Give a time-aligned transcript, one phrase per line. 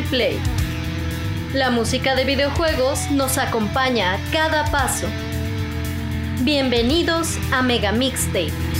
[0.00, 0.38] replay.
[1.52, 5.06] La música de videojuegos nos acompaña a cada paso.
[6.42, 8.79] Bienvenidos a Mega Mixtape.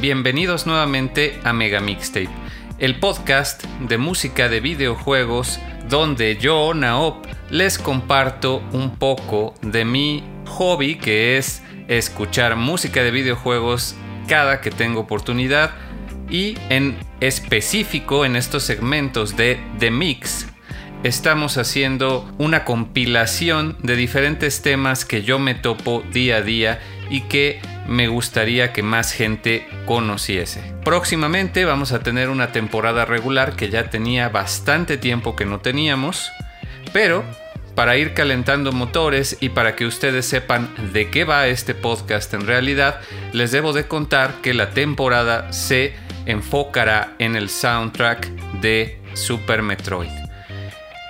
[0.00, 2.30] Bienvenidos nuevamente a Mega Mixtape,
[2.78, 10.24] el podcast de música de videojuegos donde yo, Naop, les comparto un poco de mi
[10.46, 13.96] hobby que es escuchar música de videojuegos
[14.28, 15.72] cada que tengo oportunidad
[16.30, 20.46] y en específico en estos segmentos de The Mix
[21.02, 26.80] estamos haciendo una compilación de diferentes temas que yo me topo día a día
[27.10, 30.62] y que me gustaría que más gente conociese.
[30.84, 36.30] Próximamente vamos a tener una temporada regular que ya tenía bastante tiempo que no teníamos,
[36.92, 37.24] pero
[37.74, 42.46] para ir calentando motores y para que ustedes sepan de qué va este podcast en
[42.46, 43.00] realidad,
[43.32, 45.94] les debo de contar que la temporada se
[46.26, 48.28] enfocará en el soundtrack
[48.60, 50.10] de Super Metroid.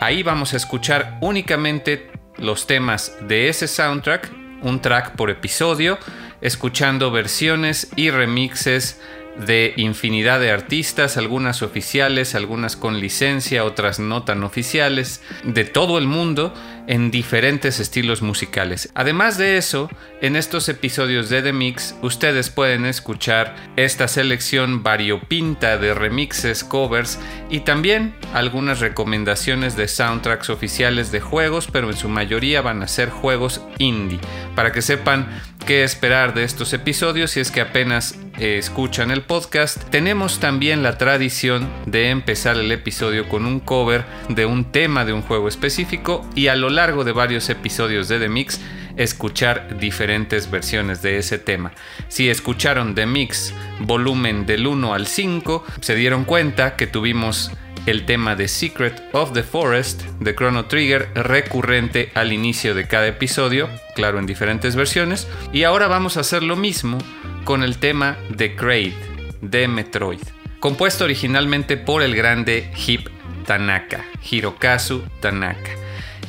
[0.00, 4.30] Ahí vamos a escuchar únicamente los temas de ese soundtrack,
[4.62, 5.98] un track por episodio,
[6.44, 9.00] escuchando versiones y remixes
[9.36, 15.98] de infinidad de artistas, algunas oficiales, algunas con licencia, otras no tan oficiales, de todo
[15.98, 16.54] el mundo
[16.86, 18.90] en diferentes estilos musicales.
[18.94, 19.88] Además de eso,
[20.20, 27.18] en estos episodios de The Mix ustedes pueden escuchar esta selección variopinta de remixes, covers
[27.50, 32.88] y también algunas recomendaciones de soundtracks oficiales de juegos, pero en su mayoría van a
[32.88, 34.20] ser juegos indie,
[34.54, 35.26] para que sepan
[35.66, 39.82] qué esperar de estos episodios si es que apenas eh, escuchan el podcast.
[39.90, 45.12] Tenemos también la tradición de empezar el episodio con un cover de un tema de
[45.12, 48.60] un juego específico y a lo largo de varios episodios de The Mix
[48.96, 51.72] escuchar diferentes versiones de ese tema.
[52.08, 57.50] Si escucharon The Mix volumen del 1 al 5, se dieron cuenta que tuvimos
[57.86, 63.06] el tema de Secret of the Forest de Chrono Trigger recurrente al inicio de cada
[63.06, 66.98] episodio, claro en diferentes versiones, y ahora vamos a hacer lo mismo
[67.44, 68.94] con el tema de Kraid
[69.42, 70.22] de Metroid,
[70.60, 73.08] compuesto originalmente por el grande Hip
[73.44, 75.83] Tanaka, Hirokazu Tanaka.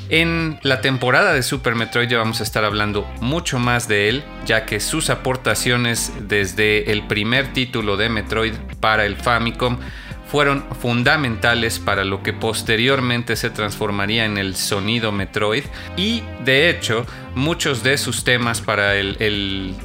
[0.09, 4.23] En la temporada de Super Metroid ya vamos a estar hablando mucho más de él,
[4.45, 9.79] ya que sus aportaciones desde el primer título de Metroid para el Famicom
[10.27, 15.63] fueron fundamentales para lo que posteriormente se transformaría en el sonido Metroid
[15.97, 17.05] y de hecho
[17.35, 19.75] muchos de sus temas para el,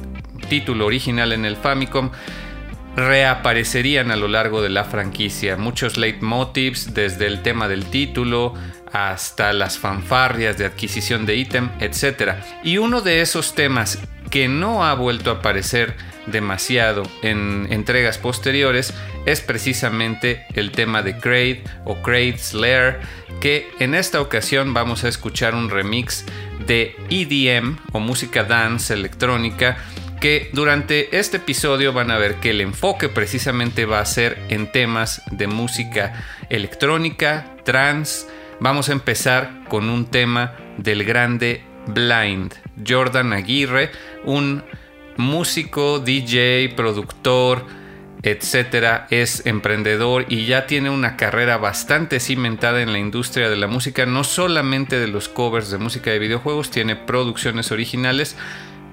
[0.49, 2.11] título original en el Famicom
[2.95, 5.55] reaparecerían a lo largo de la franquicia.
[5.55, 8.53] Muchos leitmotivs, desde el tema del título
[8.91, 12.35] hasta las fanfarrias de adquisición de ítem, etc.
[12.63, 13.99] Y uno de esos temas
[14.29, 15.95] que no ha vuelto a aparecer
[16.27, 18.93] demasiado en entregas posteriores
[19.25, 22.99] es precisamente el tema de Kraid o Kraid's Lair,
[23.39, 26.25] que en esta ocasión vamos a escuchar un remix
[26.65, 29.77] de EDM o música dance electrónica
[30.21, 34.71] que durante este episodio van a ver que el enfoque precisamente va a ser en
[34.71, 38.27] temas de música electrónica, trance.
[38.61, 42.53] Vamos a empezar con un tema del grande Blind,
[42.87, 43.89] Jordan Aguirre,
[44.23, 44.63] un
[45.17, 47.65] músico, DJ, productor,
[48.21, 53.65] etcétera, es emprendedor y ya tiene una carrera bastante cimentada en la industria de la
[53.65, 58.37] música, no solamente de los covers de música de videojuegos, tiene producciones originales,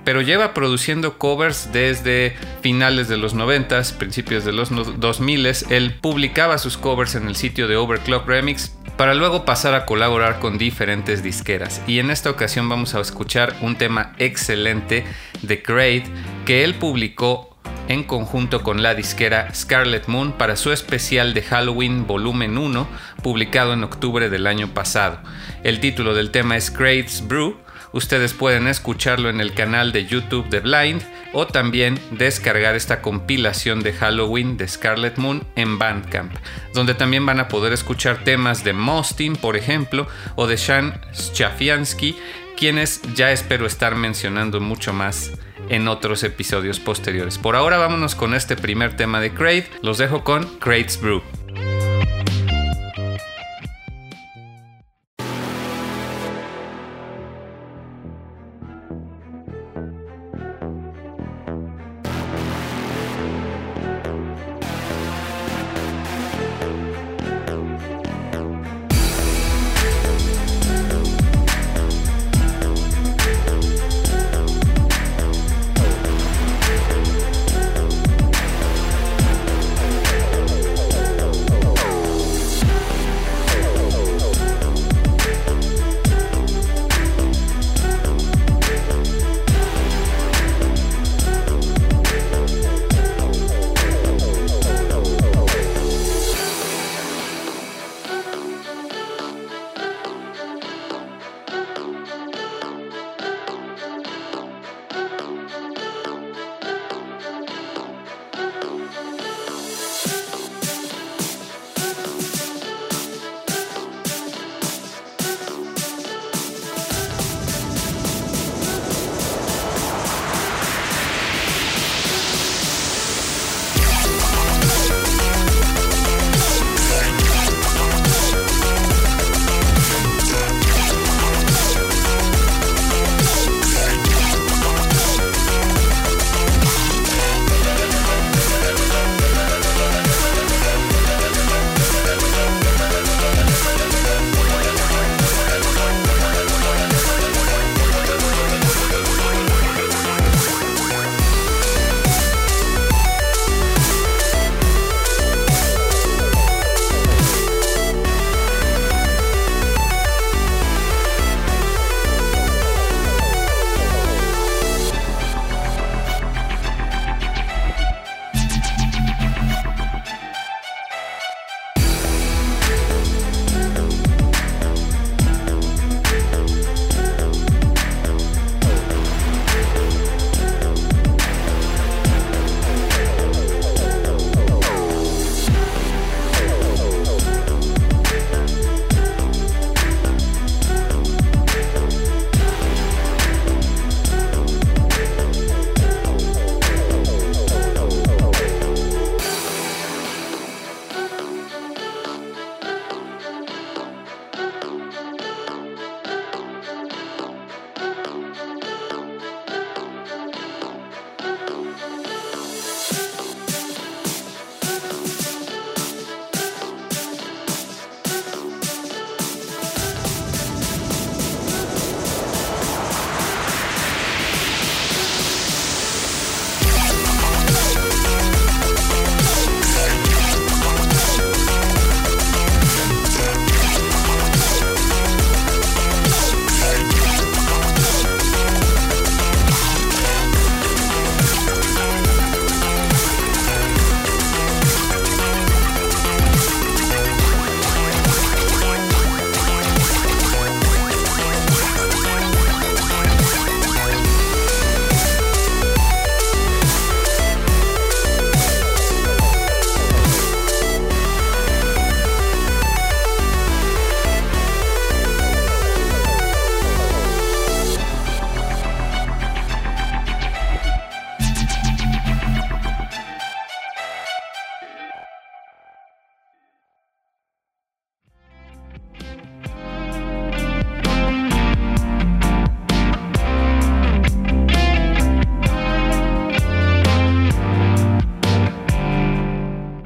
[0.08, 5.46] pero lleva produciendo covers desde finales de los 90, principios de los 2000.
[5.68, 10.38] Él publicaba sus covers en el sitio de Overclock Remix para luego pasar a colaborar
[10.38, 11.82] con diferentes disqueras.
[11.86, 15.04] Y en esta ocasión vamos a escuchar un tema excelente
[15.42, 16.04] de Creed
[16.46, 17.58] que él publicó
[17.88, 22.88] en conjunto con la disquera Scarlet Moon para su especial de Halloween Volumen 1,
[23.22, 25.20] publicado en octubre del año pasado.
[25.64, 27.58] El título del tema es Creed's Brew.
[27.92, 31.02] Ustedes pueden escucharlo en el canal de YouTube de Blind
[31.32, 36.32] o también descargar esta compilación de Halloween de Scarlet Moon en Bandcamp,
[36.74, 40.06] donde también van a poder escuchar temas de Mostin, por ejemplo,
[40.36, 42.16] o de Shan Schafiansky,
[42.56, 45.32] quienes ya espero estar mencionando mucho más
[45.68, 47.38] en otros episodios posteriores.
[47.38, 49.70] Por ahora vámonos con este primer tema de Crate.
[49.82, 51.22] Los dejo con Crate's Brew.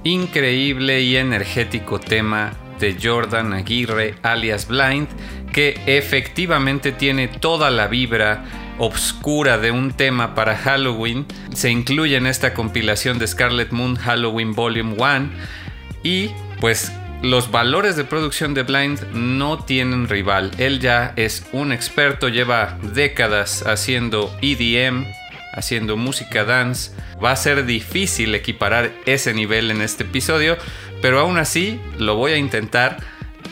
[0.05, 5.09] Increíble y energético tema de Jordan Aguirre alias Blind
[5.53, 8.45] que efectivamente tiene toda la vibra
[8.79, 14.55] obscura de un tema para Halloween se incluye en esta compilación de Scarlet Moon Halloween
[14.55, 15.31] Volume 1
[16.03, 16.31] y
[16.61, 16.93] pues
[17.23, 20.51] los valores de producción de Blind no tienen rival.
[20.59, 25.07] Él ya es un experto, lleva décadas haciendo EDM,
[25.53, 26.93] haciendo música dance.
[27.23, 30.57] Va a ser difícil equiparar ese nivel en este episodio,
[31.01, 32.99] pero aún así lo voy a intentar.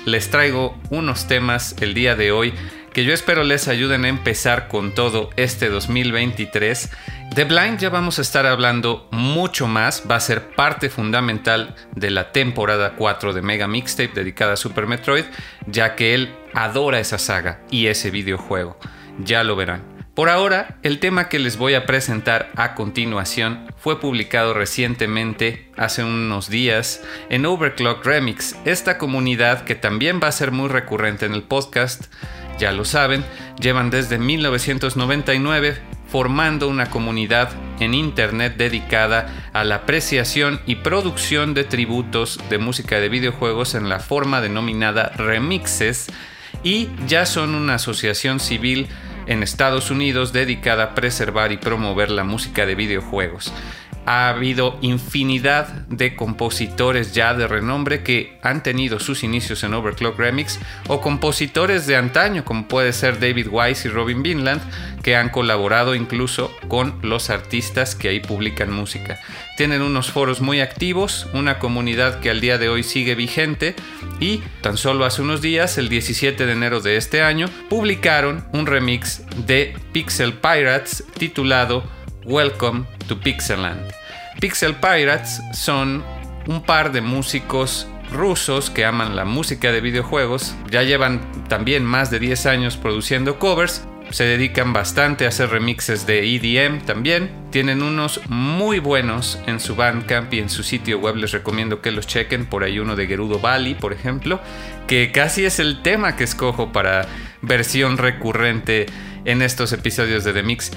[0.07, 2.55] Les traigo unos temas el día de hoy
[2.93, 6.91] que yo espero les ayuden a empezar con todo este 2023.
[7.35, 12.11] De Blind ya vamos a estar hablando mucho más, va a ser parte fundamental de
[12.11, 15.25] la temporada 4 de Mega Mixtape dedicada a Super Metroid,
[15.67, 18.77] ya que él adora esa saga y ese videojuego.
[19.19, 20.00] Ya lo verán.
[20.15, 26.03] Por ahora, el tema que les voy a presentar a continuación fue publicado recientemente, hace
[26.03, 31.35] unos días, en Overclock Remix, esta comunidad que también va a ser muy recurrente en
[31.35, 32.13] el podcast,
[32.59, 33.25] ya lo saben,
[33.61, 41.63] llevan desde 1999 formando una comunidad en Internet dedicada a la apreciación y producción de
[41.63, 46.09] tributos de música de videojuegos en la forma denominada remixes
[46.65, 48.89] y ya son una asociación civil
[49.31, 53.53] en Estados Unidos dedicada a preservar y promover la música de videojuegos
[54.07, 60.19] ha habido infinidad de compositores ya de renombre que han tenido sus inicios en Overclock
[60.19, 64.63] Remix o compositores de antaño como puede ser David Wise y Robin Vinland
[65.03, 69.19] que han colaborado incluso con los artistas que ahí publican música.
[69.57, 73.75] Tienen unos foros muy activos, una comunidad que al día de hoy sigue vigente
[74.19, 78.67] y tan solo hace unos días, el 17 de enero de este año, publicaron un
[78.67, 81.85] remix de Pixel Pirates titulado
[82.31, 83.91] Welcome to Pixelland.
[84.39, 86.05] Pixel Pirates son
[86.47, 92.09] un par de músicos rusos que aman la música de videojuegos, ya llevan también más
[92.13, 97.83] de 10 años produciendo covers, se dedican bastante a hacer remixes de EDM también, tienen
[97.83, 102.07] unos muy buenos en su Bandcamp y en su sitio web, les recomiendo que los
[102.07, 104.41] chequen, por ahí uno de Gerudo Valley, por ejemplo,
[104.87, 107.09] que casi es el tema que escojo para
[107.43, 108.87] versión recurrente
[109.25, 110.71] en estos episodios de The Mix.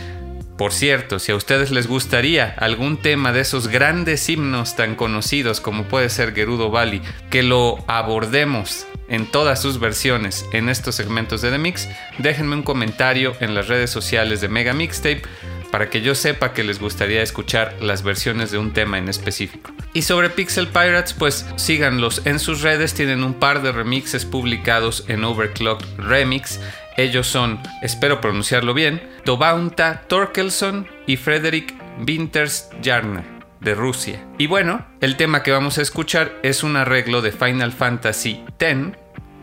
[0.57, 5.59] Por cierto, si a ustedes les gustaría algún tema de esos grandes himnos tan conocidos
[5.59, 11.41] como puede ser Gerudo Valley, que lo abordemos en todas sus versiones en estos segmentos
[11.41, 15.23] de The Mix, déjenme un comentario en las redes sociales de Mega Mixtape
[15.71, 19.71] para que yo sepa que les gustaría escuchar las versiones de un tema en específico.
[19.91, 25.03] Y sobre Pixel Pirates, pues síganlos en sus redes, tienen un par de remixes publicados
[25.07, 26.59] en Overclock Remix
[26.97, 31.73] ellos son, espero pronunciarlo bien, Tobaunta Torkelson y Frederick
[32.05, 33.23] Winters Jarna
[33.59, 34.23] de Rusia.
[34.37, 38.93] Y bueno, el tema que vamos a escuchar es un arreglo de Final Fantasy X,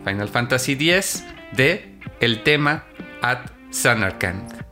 [0.05, 2.85] Final Fantasy X, de el tema
[3.21, 4.65] At Sanarkand.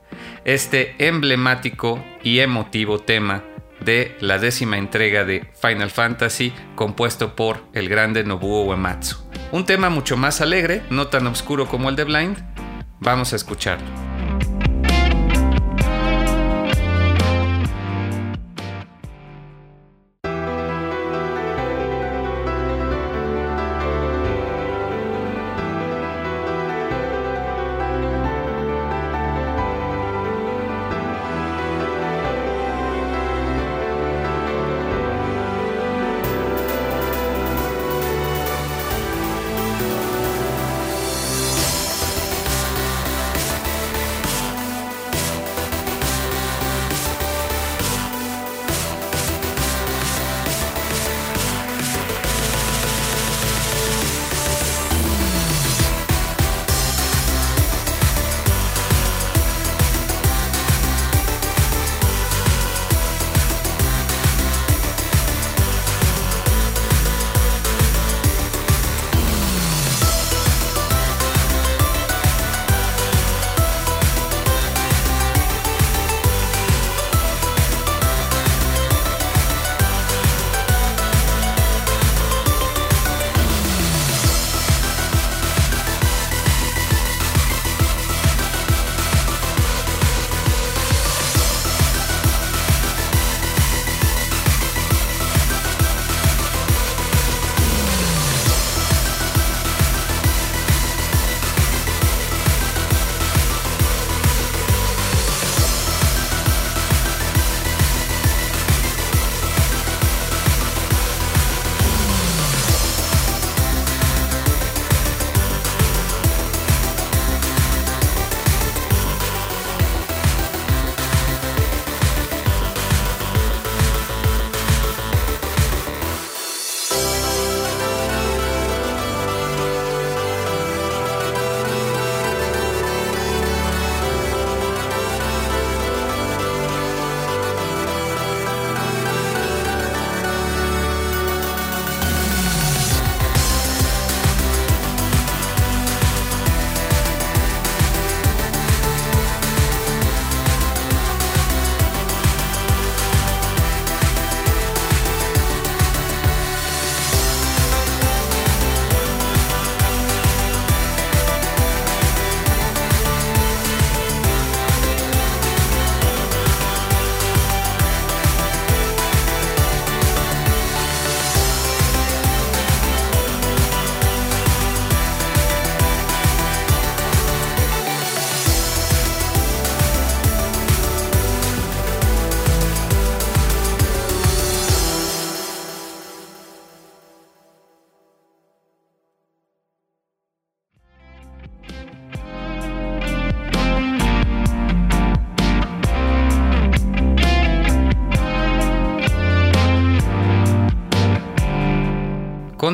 [0.46, 3.44] Este emblemático y emotivo tema
[3.82, 9.18] de la décima entrega de Final Fantasy compuesto por el grande Nobuo Uematsu.
[9.52, 12.38] Un tema mucho más alegre, no tan oscuro como el de Blind,
[13.02, 14.09] Vamos a escucharlo.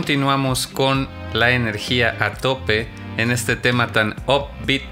[0.05, 4.83] Continuamos con la energía a tope en este tema tan upbeat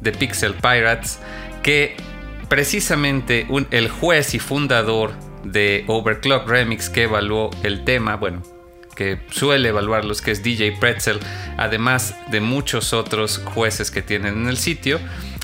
[0.00, 1.18] de Pixel Pirates
[1.64, 1.96] que
[2.48, 8.44] precisamente el juez y fundador de Overclock Remix que evaluó el tema, bueno,
[8.94, 11.18] que suele evaluarlos, que es DJ Pretzel,
[11.56, 15.00] además de muchos otros jueces que tienen en el sitio.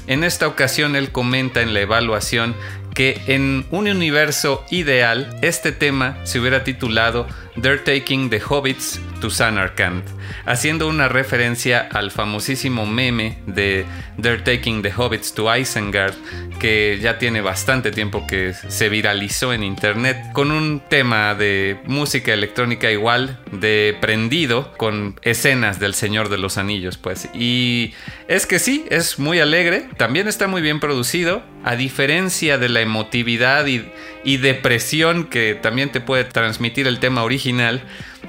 [0.07, 2.55] En esta ocasión él comenta en la evaluación
[2.95, 7.27] que en un universo ideal este tema se hubiera titulado
[7.61, 10.05] They're Taking the Hobbits to Samarkand,
[10.47, 13.85] haciendo una referencia al famosísimo meme de
[14.21, 16.15] They're Taking the Hobbits to Isengard,
[16.59, 22.33] que ya tiene bastante tiempo que se viralizó en internet, con un tema de música
[22.33, 27.29] electrónica igual, de prendido, con escenas del Señor de los Anillos, pues.
[27.33, 27.95] Y
[28.27, 32.81] es que sí, es muy alegre, también está muy bien producido, a diferencia de la
[32.81, 37.83] emotividad y depresión que también te puede transmitir el tema original,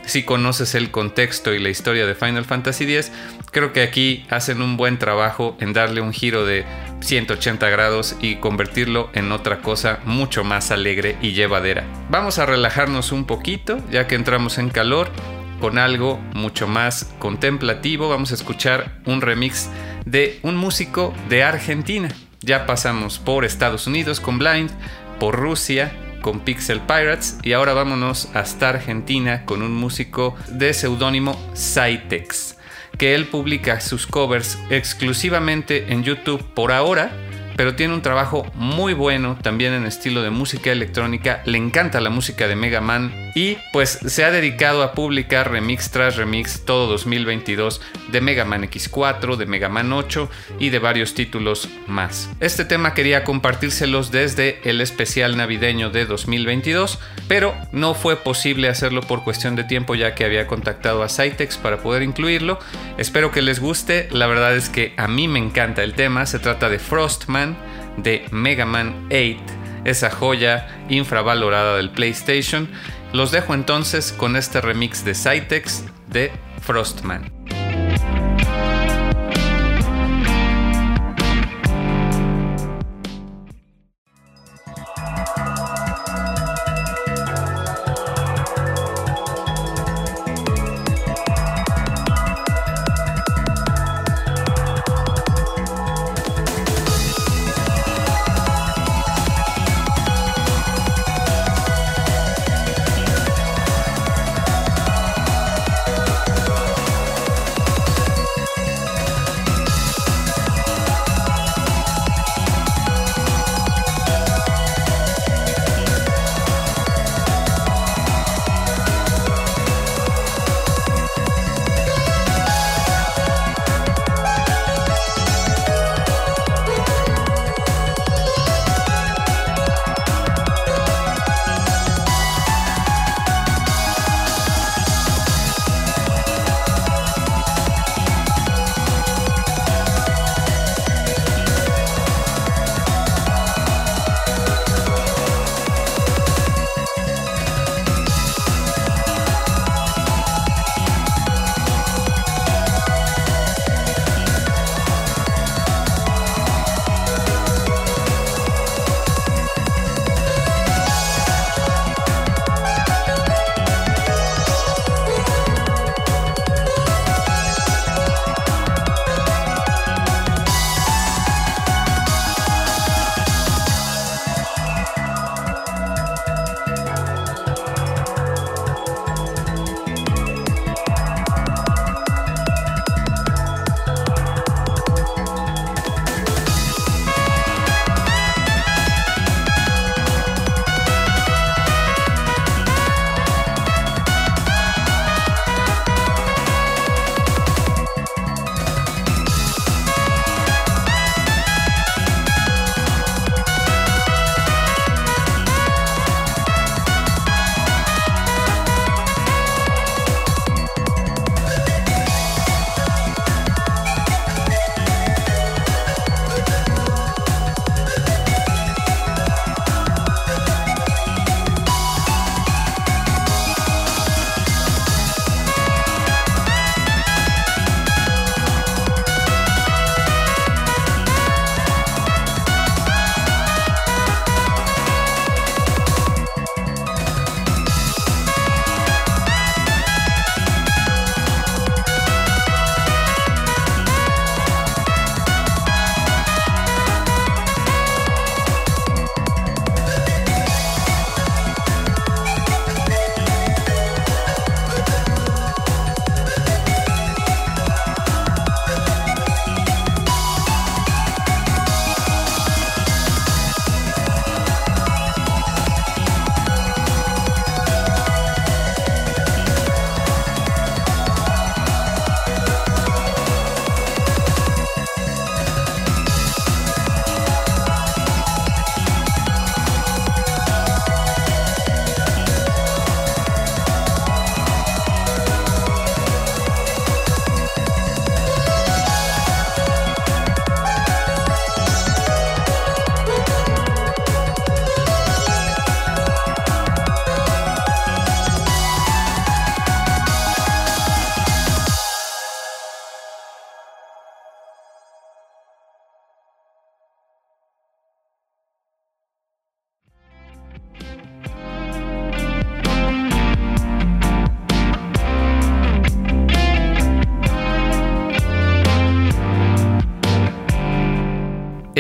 [0.06, 3.12] si conoces el contexto y la historia de Final Fantasy X,
[3.52, 6.66] creo que aquí hacen un buen trabajo en darle un giro de
[7.02, 11.86] 180 grados y convertirlo en otra cosa mucho más alegre y llevadera.
[12.10, 15.10] Vamos a relajarnos un poquito ya que entramos en calor
[15.60, 18.10] con algo mucho más contemplativo.
[18.10, 19.70] Vamos a escuchar un remix
[20.06, 22.10] de un músico de Argentina.
[22.42, 24.72] Ya pasamos por Estados Unidos con Blind,
[25.20, 27.38] por Rusia con Pixel Pirates.
[27.44, 32.58] Y ahora vámonos hasta Argentina con un músico de seudónimo Cytex,
[32.98, 37.12] que él publica sus covers exclusivamente en YouTube por ahora
[37.60, 41.42] pero tiene un trabajo muy bueno también en estilo de música electrónica.
[41.44, 45.92] Le encanta la música de Mega Man y pues se ha dedicado a publicar remix
[45.92, 47.82] tras remix todo 2022
[48.14, 52.30] de Mega Man X4, de Mega Man 8 y de varios títulos más.
[52.40, 59.02] Este tema quería compartírselos desde el especial navideño de 2022, pero no fue posible hacerlo
[59.02, 62.58] por cuestión de tiempo ya que había contactado a Cytex para poder incluirlo.
[62.98, 66.40] Espero que les guste, la verdad es que a mí me encanta el tema, se
[66.40, 67.49] trata de Frostman
[67.98, 69.38] de Mega Man 8,
[69.86, 72.70] esa joya infravalorada del PlayStation.
[73.14, 76.32] Los dejo entonces con este remix de Cytex de
[76.62, 77.39] Frostman.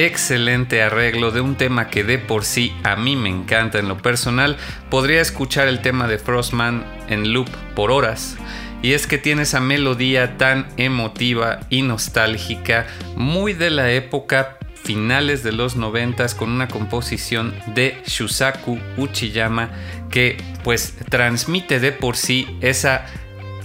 [0.06, 3.98] Excelente arreglo de un tema que de por sí a mí me encanta en lo
[3.98, 4.58] personal.
[4.90, 8.38] Podría escuchar el tema de Frostman en loop por horas.
[8.82, 15.44] Y es que tiene esa melodía tan emotiva y nostálgica, muy de la época finales
[15.44, 19.70] de los noventas con una composición de Shusaku Uchiyama
[20.10, 23.06] que pues transmite de por sí esa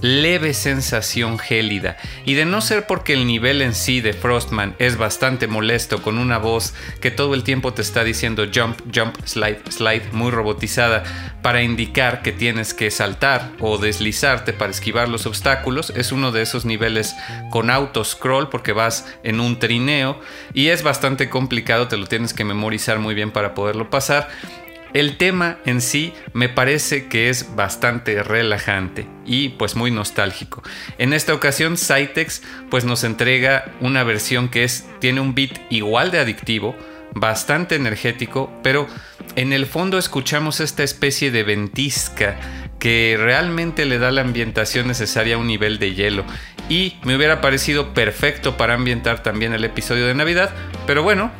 [0.04, 1.96] leve sensación gélida.
[2.26, 6.18] Y de no ser porque el nivel en sí de Frostman es bastante molesto con
[6.18, 11.04] una voz que todo el tiempo te está diciendo jump, jump, slide, slide, muy robotizada
[11.40, 16.42] para indicar que tienes que saltar o deslizarte para esquivar los obstáculos, es uno de
[16.42, 17.14] esos niveles
[17.50, 20.20] con auto scroll porque vas en un trineo
[20.52, 24.28] y es bastante complicado, te lo tienes que memorizar muy bien para poderlo pasar
[24.94, 30.62] el tema en sí me parece que es bastante relajante y pues muy nostálgico.
[30.98, 36.10] En esta ocasión Cytex pues nos entrega una versión que es tiene un beat igual
[36.10, 36.76] de adictivo,
[37.12, 38.86] bastante energético, pero
[39.36, 42.36] en el fondo escuchamos esta especie de ventisca
[42.78, 46.24] que realmente le da la ambientación necesaria a un nivel de hielo
[46.68, 50.54] y me hubiera parecido perfecto para ambientar también el episodio de Navidad,
[50.86, 51.32] pero bueno,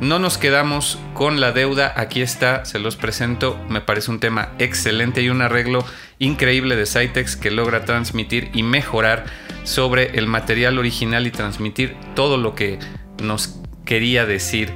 [0.00, 4.52] no nos quedamos con la deuda, aquí está, se los presento, me parece un tema
[4.58, 5.84] excelente y un arreglo
[6.18, 9.24] increíble de Cytex que logra transmitir y mejorar
[9.64, 12.78] sobre el material original y transmitir todo lo que
[13.22, 14.72] nos quería decir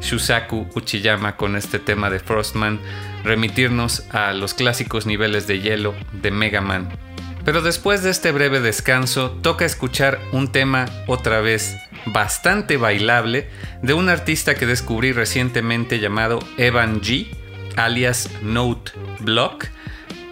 [0.00, 2.80] Shusaku Uchiyama con este tema de Frostman,
[3.22, 6.88] remitirnos a los clásicos niveles de hielo de Mega Man.
[7.44, 11.76] Pero después de este breve descanso, toca escuchar un tema otra vez
[12.06, 13.48] bastante bailable
[13.82, 17.28] de un artista que descubrí recientemente llamado Evan G,
[17.76, 19.66] alias Note Block,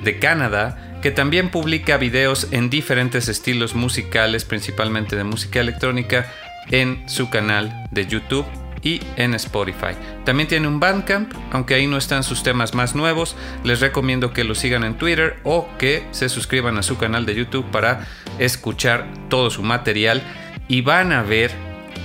[0.03, 6.33] de Canadá, que también publica videos en diferentes estilos musicales, principalmente de música electrónica,
[6.71, 8.47] en su canal de YouTube
[8.83, 9.95] y en Spotify.
[10.25, 13.37] También tiene un Bandcamp, aunque ahí no están sus temas más nuevos.
[13.65, 17.35] Les recomiendo que lo sigan en Twitter o que se suscriban a su canal de
[17.35, 18.07] YouTube para
[18.39, 20.23] escuchar todo su material
[20.69, 21.51] y van a ver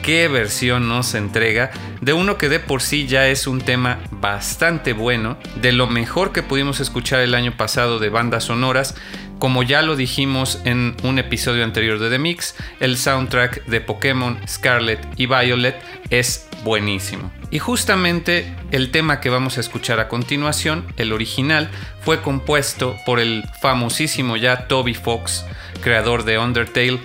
[0.03, 4.93] qué versión nos entrega de uno que de por sí ya es un tema bastante
[4.93, 8.95] bueno, de lo mejor que pudimos escuchar el año pasado de bandas sonoras.
[9.39, 14.39] Como ya lo dijimos en un episodio anterior de The Mix, el soundtrack de Pokémon
[14.47, 15.75] Scarlet y Violet
[16.09, 17.31] es buenísimo.
[17.51, 21.69] Y justamente el tema que vamos a escuchar a continuación, el original,
[22.01, 25.45] fue compuesto por el famosísimo ya Toby Fox,
[25.81, 26.99] creador de Undertale,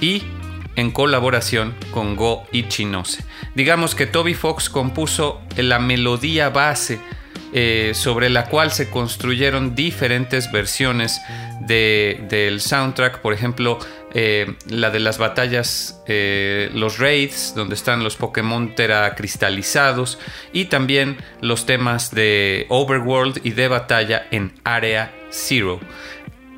[0.00, 0.22] y
[0.76, 3.24] en colaboración con Go Ichinose.
[3.54, 7.00] Digamos que Toby Fox compuso la melodía base
[7.56, 11.22] eh, sobre la cual se construyeron diferentes versiones
[11.60, 13.78] del soundtrack, por ejemplo,
[14.12, 20.18] eh, la de las batallas, eh, los raids, donde están los Pokémon Tera cristalizados,
[20.52, 25.78] y también los temas de Overworld y de batalla en Area Zero.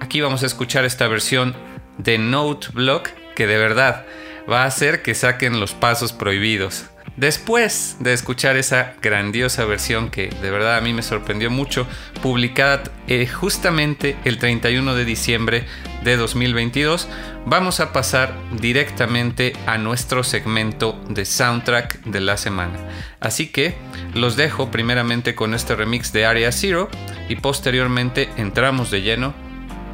[0.01, 1.55] Aquí vamos a escuchar esta versión
[1.99, 4.07] de Note Block que de verdad
[4.51, 6.87] va a hacer que saquen los pasos prohibidos.
[7.17, 11.87] Después de escuchar esa grandiosa versión que de verdad a mí me sorprendió mucho,
[12.23, 15.65] publicada eh, justamente el 31 de diciembre
[16.05, 17.09] de 2022,
[17.47, 22.79] vamos a pasar directamente a nuestro segmento de soundtrack de la semana.
[23.19, 23.75] Así que
[24.13, 26.91] los dejo primeramente con este remix de Area Zero
[27.31, 29.35] y posteriormente entramos de lleno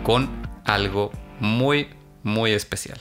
[0.03, 0.29] con
[0.65, 1.89] algo muy,
[2.25, 3.01] muy especial.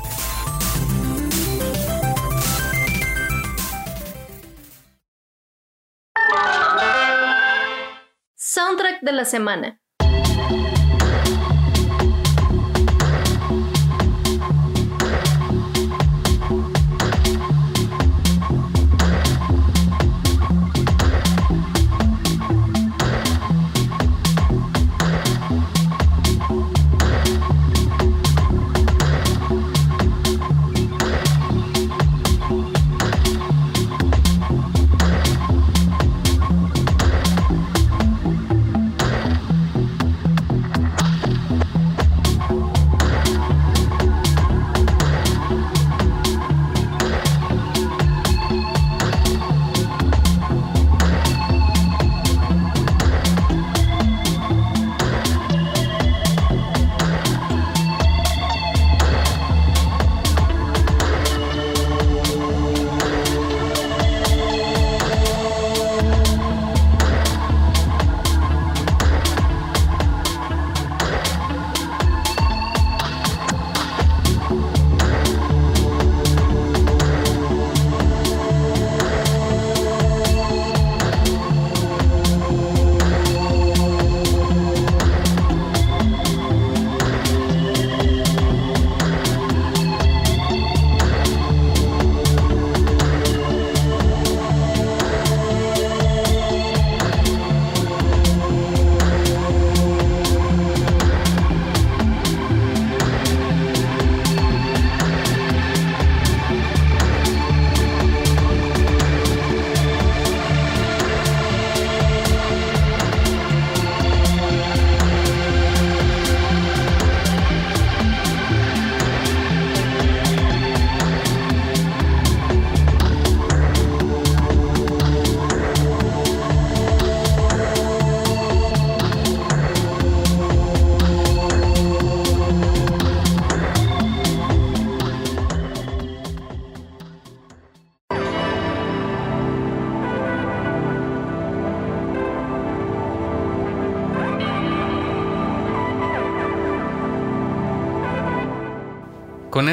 [9.31, 9.80] Semana.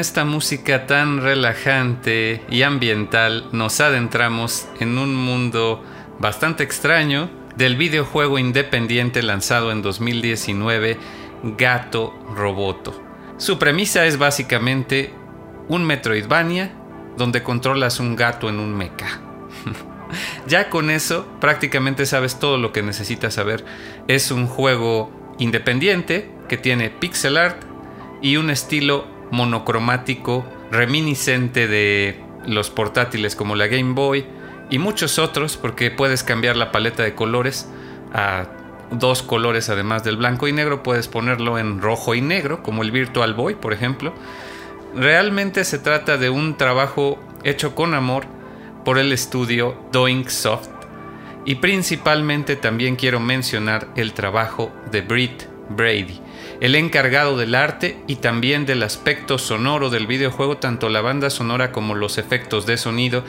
[0.09, 5.83] Esta música tan relajante y ambiental nos adentramos en un mundo
[6.17, 10.97] bastante extraño del videojuego independiente lanzado en 2019,
[11.59, 12.99] Gato Roboto.
[13.37, 15.13] Su premisa es básicamente
[15.67, 16.71] un Metroidvania
[17.15, 19.21] donde controlas un gato en un mecha.
[20.47, 23.63] ya con eso prácticamente sabes todo lo que necesitas saber.
[24.07, 27.61] Es un juego independiente que tiene pixel art
[28.23, 34.25] y un estilo monocromático reminiscente de los portátiles como la Game Boy
[34.69, 37.69] y muchos otros porque puedes cambiar la paleta de colores
[38.13, 38.47] a
[38.91, 42.91] dos colores además del blanco y negro, puedes ponerlo en rojo y negro como el
[42.91, 44.13] Virtual Boy por ejemplo.
[44.95, 48.25] Realmente se trata de un trabajo hecho con amor
[48.83, 50.69] por el estudio Doing Soft
[51.45, 56.19] y principalmente también quiero mencionar el trabajo de Britt Brady
[56.61, 61.71] el encargado del arte y también del aspecto sonoro del videojuego, tanto la banda sonora
[61.71, 63.23] como los efectos de sonido.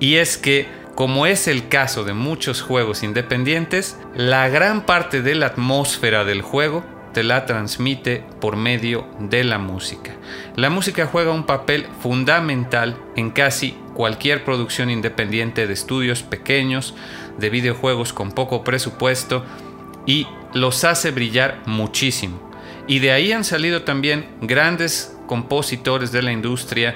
[0.00, 5.34] Y es que, como es el caso de muchos juegos independientes, la gran parte de
[5.34, 10.12] la atmósfera del juego te la transmite por medio de la música.
[10.56, 16.94] La música juega un papel fundamental en casi cualquier producción independiente de estudios pequeños,
[17.38, 19.44] de videojuegos con poco presupuesto
[20.06, 22.51] y los hace brillar muchísimo.
[22.86, 26.94] Y de ahí han salido también grandes compositores de la industria.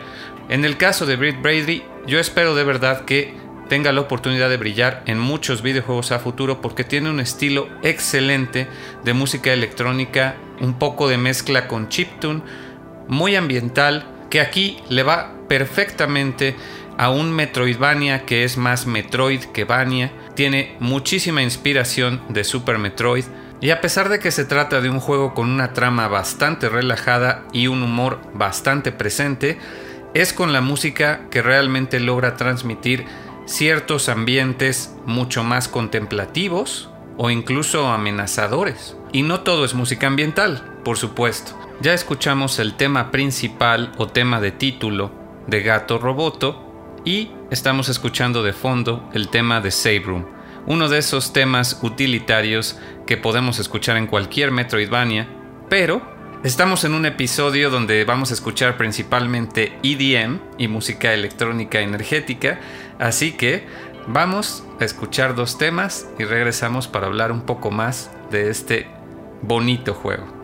[0.49, 3.34] En el caso de Britt Brady, yo espero de verdad que
[3.68, 8.68] tenga la oportunidad de brillar en muchos videojuegos a futuro porque tiene un estilo excelente
[9.05, 12.43] de música electrónica, un poco de mezcla con chiptune,
[13.09, 16.57] muy ambiental, que aquí le va perfectamente
[16.99, 23.24] a un Metroidvania que es más Metroid que Vania, tiene muchísima inspiración de Super Metroid
[23.61, 27.44] y a pesar de que se trata de un juego con una trama bastante relajada
[27.52, 29.59] y un humor bastante presente,
[30.14, 33.07] es con la música que realmente logra transmitir
[33.46, 38.96] ciertos ambientes mucho más contemplativos o incluso amenazadores.
[39.12, 41.59] Y no todo es música ambiental, por supuesto.
[41.80, 45.11] Ya escuchamos el tema principal o tema de título
[45.46, 50.26] de Gato Roboto y estamos escuchando de fondo el tema de Save Room,
[50.66, 55.28] uno de esos temas utilitarios que podemos escuchar en cualquier Metroidvania,
[55.68, 56.02] pero
[56.42, 62.60] estamos en un episodio donde vamos a escuchar principalmente EDM y música electrónica energética,
[62.98, 63.66] así que
[64.06, 68.86] vamos a escuchar dos temas y regresamos para hablar un poco más de este
[69.42, 70.36] bonito juego.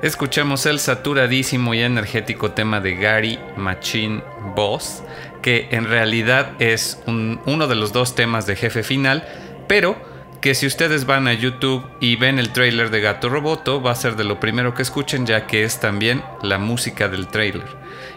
[0.00, 4.22] Escuchamos el saturadísimo y energético tema de Gary Machine
[4.54, 5.02] Boss,
[5.42, 9.26] que en realidad es uno de los dos temas de jefe final,
[9.66, 9.96] pero
[10.40, 13.96] que si ustedes van a YouTube y ven el trailer de Gato Roboto, va a
[13.96, 17.66] ser de lo primero que escuchen, ya que es también la música del trailer.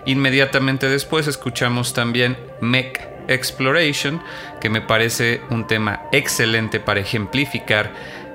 [0.06, 4.22] Inmediatamente después escuchamos también Mech Exploration,
[4.60, 7.92] que me parece un tema excelente para ejemplificar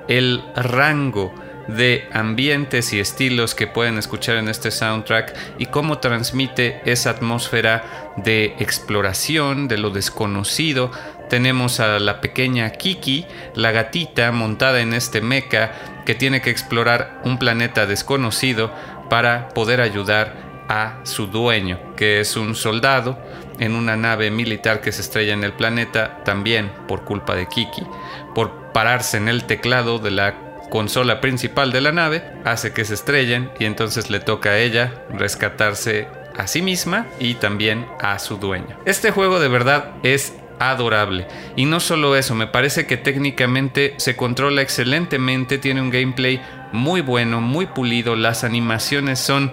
[0.09, 1.33] el rango
[1.67, 8.13] de ambientes y estilos que pueden escuchar en este soundtrack y cómo transmite esa atmósfera
[8.17, 10.91] de exploración, de lo desconocido.
[11.29, 15.71] Tenemos a la pequeña Kiki, la gatita montada en este mecha
[16.05, 18.73] que tiene que explorar un planeta desconocido
[19.09, 23.17] para poder ayudar a su dueño, que es un soldado
[23.59, 27.83] en una nave militar que se estrella en el planeta también por culpa de Kiki,
[28.35, 32.93] por pararse en el teclado de la consola principal de la nave, hace que se
[32.93, 36.07] estrellen y entonces le toca a ella rescatarse
[36.37, 38.77] a sí misma y también a su dueño.
[38.85, 41.27] Este juego de verdad es adorable.
[41.55, 46.41] Y no solo eso, me parece que técnicamente se controla excelentemente, tiene un gameplay
[46.71, 49.51] muy bueno, muy pulido, las animaciones son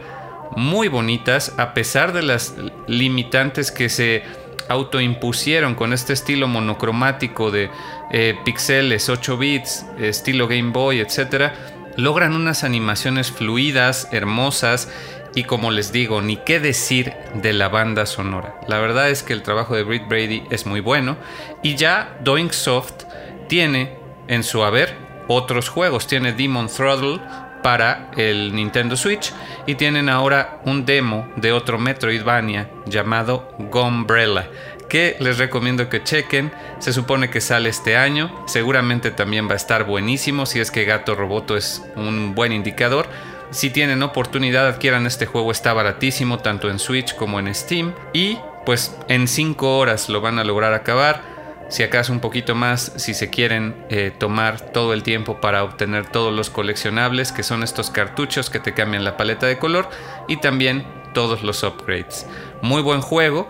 [0.57, 2.55] muy bonitas a pesar de las
[2.87, 4.23] limitantes que se
[4.69, 7.71] autoimpusieron con este estilo monocromático de
[8.13, 11.53] eh, pixeles 8 bits, estilo Game Boy, etc.
[11.97, 14.89] Logran unas animaciones fluidas, hermosas
[15.35, 18.61] y como les digo, ni qué decir de la banda sonora.
[18.69, 21.17] La verdad es que el trabajo de Britt Brady es muy bueno
[21.63, 23.05] y ya Doing Soft
[23.49, 23.97] tiene
[24.29, 24.97] en su haber
[25.29, 26.07] otros juegos.
[26.07, 27.21] Tiene Demon Throttle
[27.65, 29.33] para el Nintendo Switch
[29.65, 34.51] y tienen ahora un demo de otro Metroidvania llamado Gumbrella
[34.91, 36.53] que les recomiendo que chequen.
[36.79, 38.45] Se supone que sale este año.
[38.47, 43.07] Seguramente también va a estar buenísimo si es que Gato Roboto es un buen indicador.
[43.51, 47.95] Si tienen oportunidad, adquieran este juego, está baratísimo tanto en Switch como en Steam.
[48.13, 48.37] Y
[48.67, 51.34] pues en 5 horas lo van a lograr acabar.
[51.69, 56.07] Si acaso un poquito más, si se quieren eh, tomar todo el tiempo para obtener
[56.07, 59.89] todos los coleccionables, que son estos cartuchos que te cambian la paleta de color
[60.29, 62.27] y también todos los upgrades.
[62.63, 63.49] Muy buen juego.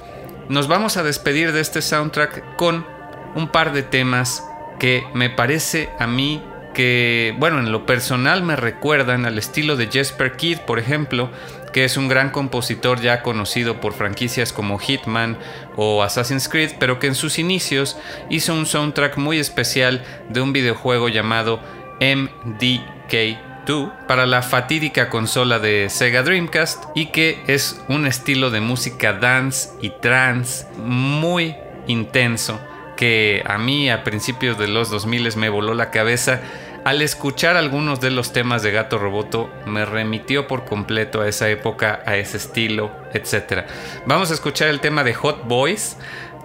[0.48, 2.86] Nos vamos a despedir de este soundtrack con
[3.34, 4.46] un par de temas
[4.78, 6.42] que me parece a mí
[6.74, 11.30] que, bueno, en lo personal me recuerdan al estilo de Jesper Kidd, por ejemplo,
[11.72, 15.38] que es un gran compositor ya conocido por franquicias como Hitman
[15.76, 17.96] o Assassin's Creed, pero que en sus inicios
[18.28, 21.60] hizo un soundtrack muy especial de un videojuego llamado
[22.00, 29.14] MDK2 para la fatídica consola de Sega Dreamcast y que es un estilo de música
[29.14, 31.56] dance y trance muy
[31.86, 32.60] intenso
[32.96, 36.40] que a mí a principios de los 2000 me voló la cabeza
[36.84, 41.48] al escuchar algunos de los temas de Gato Roboto, me remitió por completo a esa
[41.48, 43.64] época, a ese estilo, etc.
[44.06, 45.96] Vamos a escuchar el tema de Hot Boys,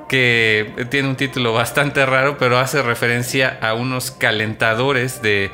[0.08, 5.52] que tiene un título bastante raro, pero hace referencia a unos calentadores de,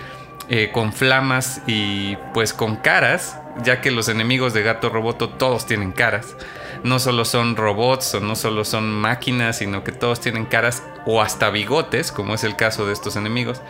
[0.50, 5.66] eh, con flamas y pues con caras, ya que los enemigos de Gato Roboto todos
[5.66, 6.36] tienen caras.
[6.84, 11.24] No solo son robots o no solo son máquinas, sino que todos tienen caras o
[11.24, 13.62] hasta bigotes, como es el caso de estos enemigos.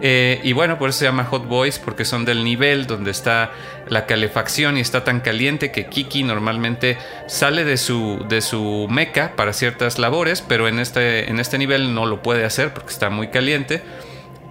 [0.00, 3.50] Eh, y bueno, por eso se llama Hot Boys, porque son del nivel donde está
[3.88, 9.32] la calefacción y está tan caliente que Kiki normalmente sale de su, de su meca
[9.34, 13.10] para ciertas labores, pero en este, en este nivel no lo puede hacer porque está
[13.10, 13.82] muy caliente.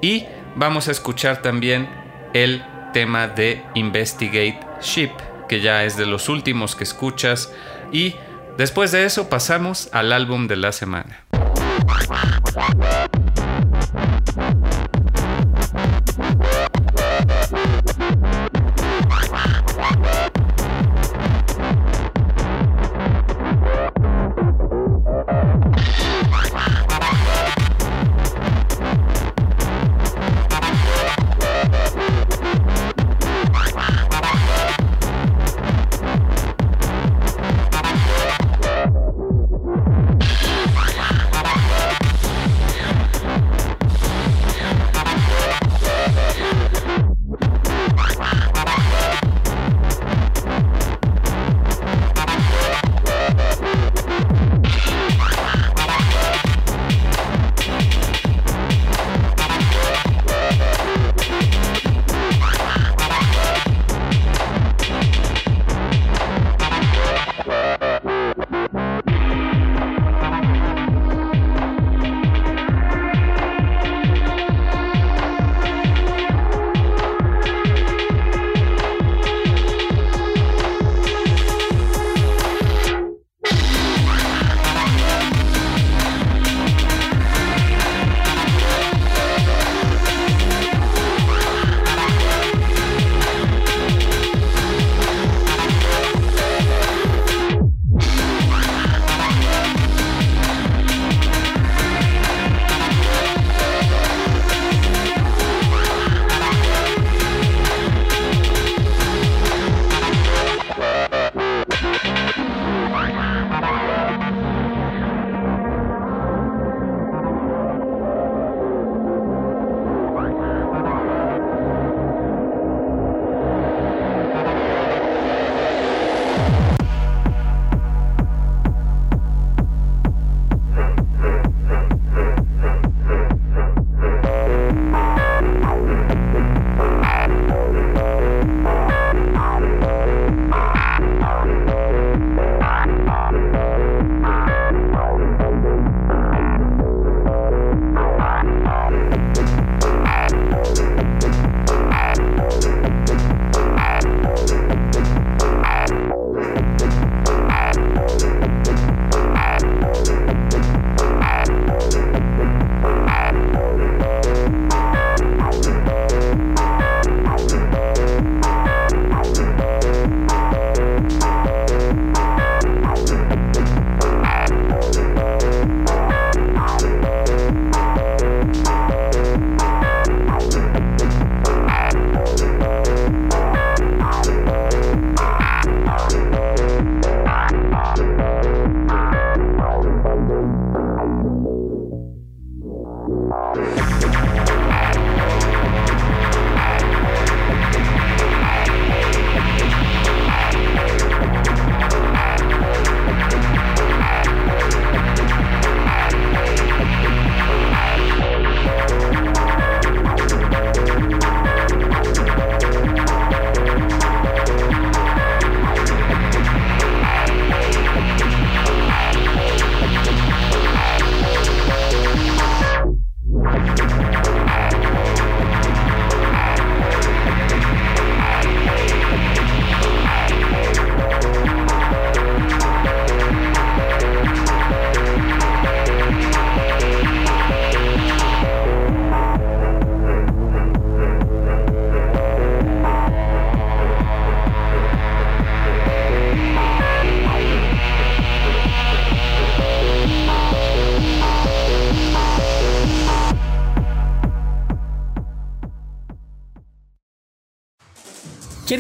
[0.01, 0.25] Y
[0.55, 1.87] vamos a escuchar también
[2.33, 5.11] el tema de Investigate Ship,
[5.47, 7.53] que ya es de los últimos que escuchas.
[7.91, 8.15] Y
[8.57, 11.23] después de eso pasamos al álbum de la semana.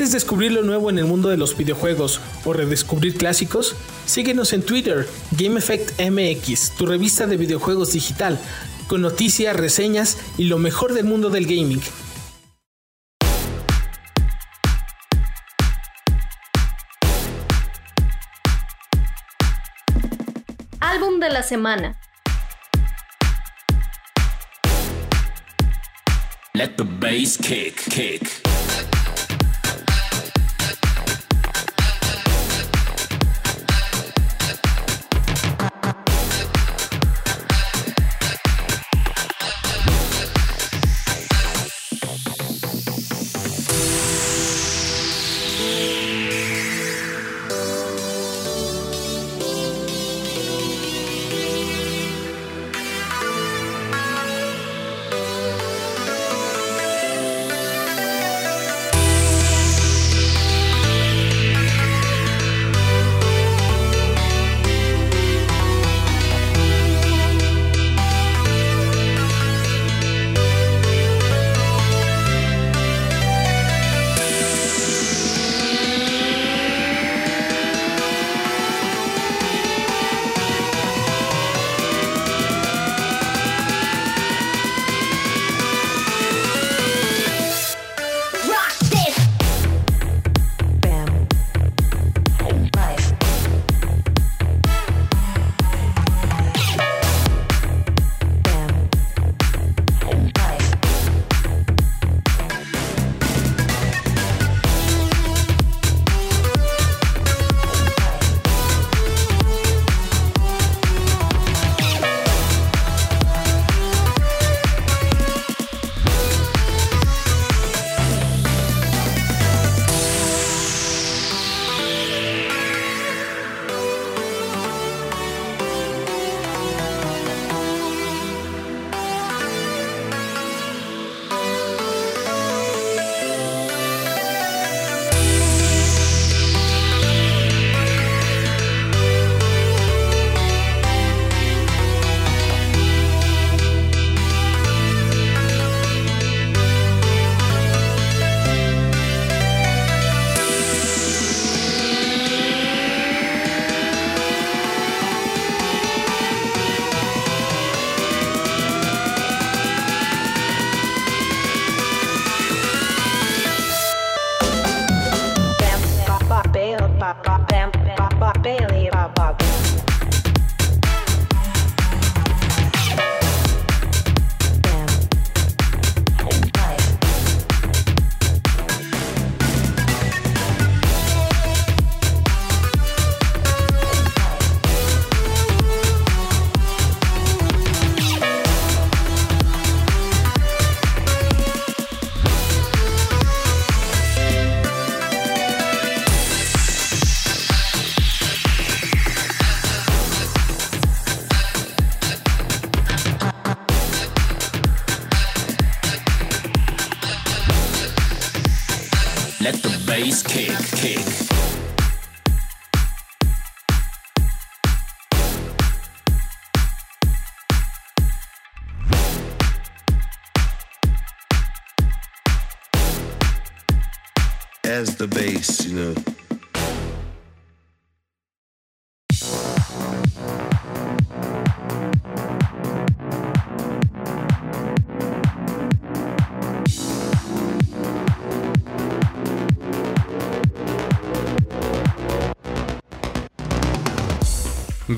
[0.07, 3.75] ¿Quieres descubrir lo nuevo en el mundo de los videojuegos o redescubrir clásicos?
[4.05, 8.39] Síguenos en Twitter, GameEffectMX, tu revista de videojuegos digital,
[8.87, 11.81] con noticias, reseñas y lo mejor del mundo del gaming.
[20.79, 21.99] Álbum de la semana.
[26.53, 28.46] Let the bass kick, kick.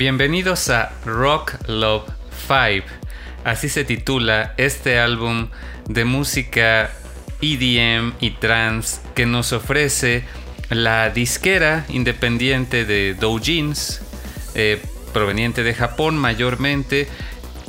[0.00, 2.08] Bienvenidos a Rock Love
[2.48, 2.86] 5.
[3.44, 5.50] Así se titula este álbum
[5.90, 6.90] de música
[7.42, 10.24] EDM y trance que nos ofrece
[10.70, 14.00] la disquera independiente de Doujins,
[14.54, 14.80] eh,
[15.12, 17.06] proveniente de Japón mayormente,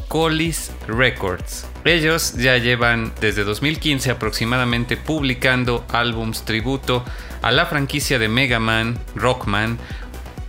[0.08, 1.68] Collis Records.
[1.84, 7.04] Ellos ya llevan desde 2015 aproximadamente publicando álbums tributo
[7.42, 9.78] a la franquicia de Mega Man, Rockman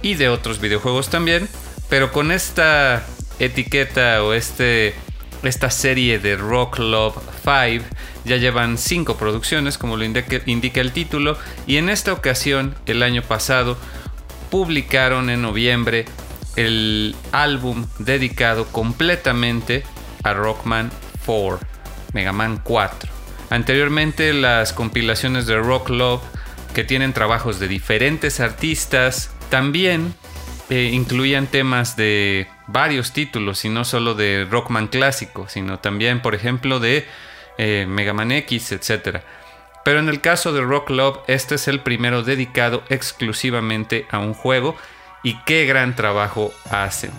[0.01, 1.49] y de otros videojuegos también,
[1.93, 3.05] pero con esta
[3.39, 4.95] etiqueta o este,
[5.43, 7.85] esta serie de Rock Love 5
[8.25, 11.37] ya llevan 5 producciones como lo indica, indica el título
[11.67, 13.77] y en esta ocasión el año pasado
[14.51, 16.07] publicaron en noviembre
[16.57, 19.83] el álbum dedicado completamente
[20.23, 20.91] a Rockman
[21.27, 21.61] 4,
[22.15, 23.11] Mega Man 4.
[23.51, 26.23] Anteriormente las compilaciones de Rock Love
[26.73, 30.15] que tienen trabajos de diferentes artistas también
[30.71, 36.35] eh, incluían temas de varios títulos y no solo de Rockman clásico, sino también por
[36.35, 37.07] ejemplo de
[37.59, 39.21] eh, Mega Man X, etc.
[39.85, 44.35] Pero en el caso de Rock Love, este es el primero dedicado exclusivamente a un
[44.35, 44.77] juego
[45.23, 47.11] y qué gran trabajo hacen.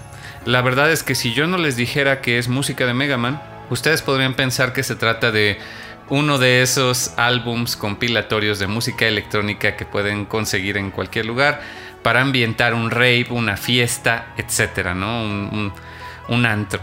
[0.46, 3.42] La verdad es que si yo no les dijera que es música de Mega Man,
[3.70, 5.58] ustedes podrían pensar que se trata de
[6.10, 11.62] uno de esos álbums compilatorios de música electrónica que pueden conseguir en cualquier lugar
[12.04, 15.24] para ambientar un rave, una fiesta, etcétera, ¿no?
[16.30, 16.82] Un, antro.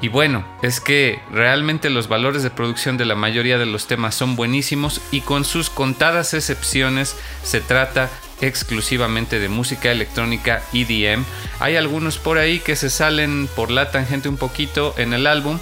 [0.00, 4.14] Y bueno, es que realmente los valores de producción de la mayoría de los temas
[4.14, 8.10] son buenísimos y con sus contadas excepciones se trata
[8.40, 11.24] exclusivamente de música electrónica EDM.
[11.60, 15.60] Hay algunos por ahí que se salen por la tangente un poquito en el álbum,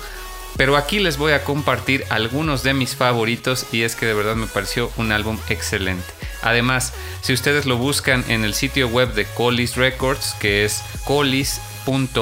[0.57, 4.37] pero aquí les voy a compartir algunos de mis favoritos y es que de verdad
[4.37, 6.20] me pareció un álbum excelente.
[6.43, 12.21] Además, si ustedes lo buscan en el sitio web de Collis Records, que es collis.jp,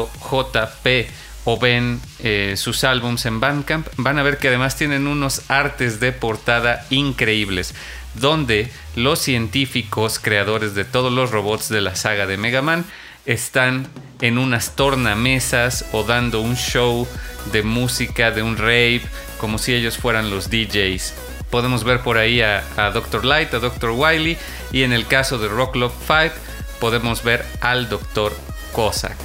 [1.45, 5.99] o ven eh, sus álbums en Bandcamp, van a ver que además tienen unos artes
[5.99, 7.75] de portada increíbles
[8.15, 12.85] donde los científicos creadores de todos los robots de la saga de Mega Man
[13.27, 13.89] están
[14.21, 17.07] en unas tornamesas o dando un show
[17.53, 19.03] de música, de un rave,
[19.39, 21.15] como si ellos fueran los DJs.
[21.51, 23.25] Podemos ver por ahí a, Dr.
[23.25, 23.91] Light, a Dr.
[23.91, 24.37] Wily
[24.73, 26.35] y en el caso de Rock Love 5
[26.81, 28.33] podemos ver al Dr.
[28.73, 29.17] Cossack.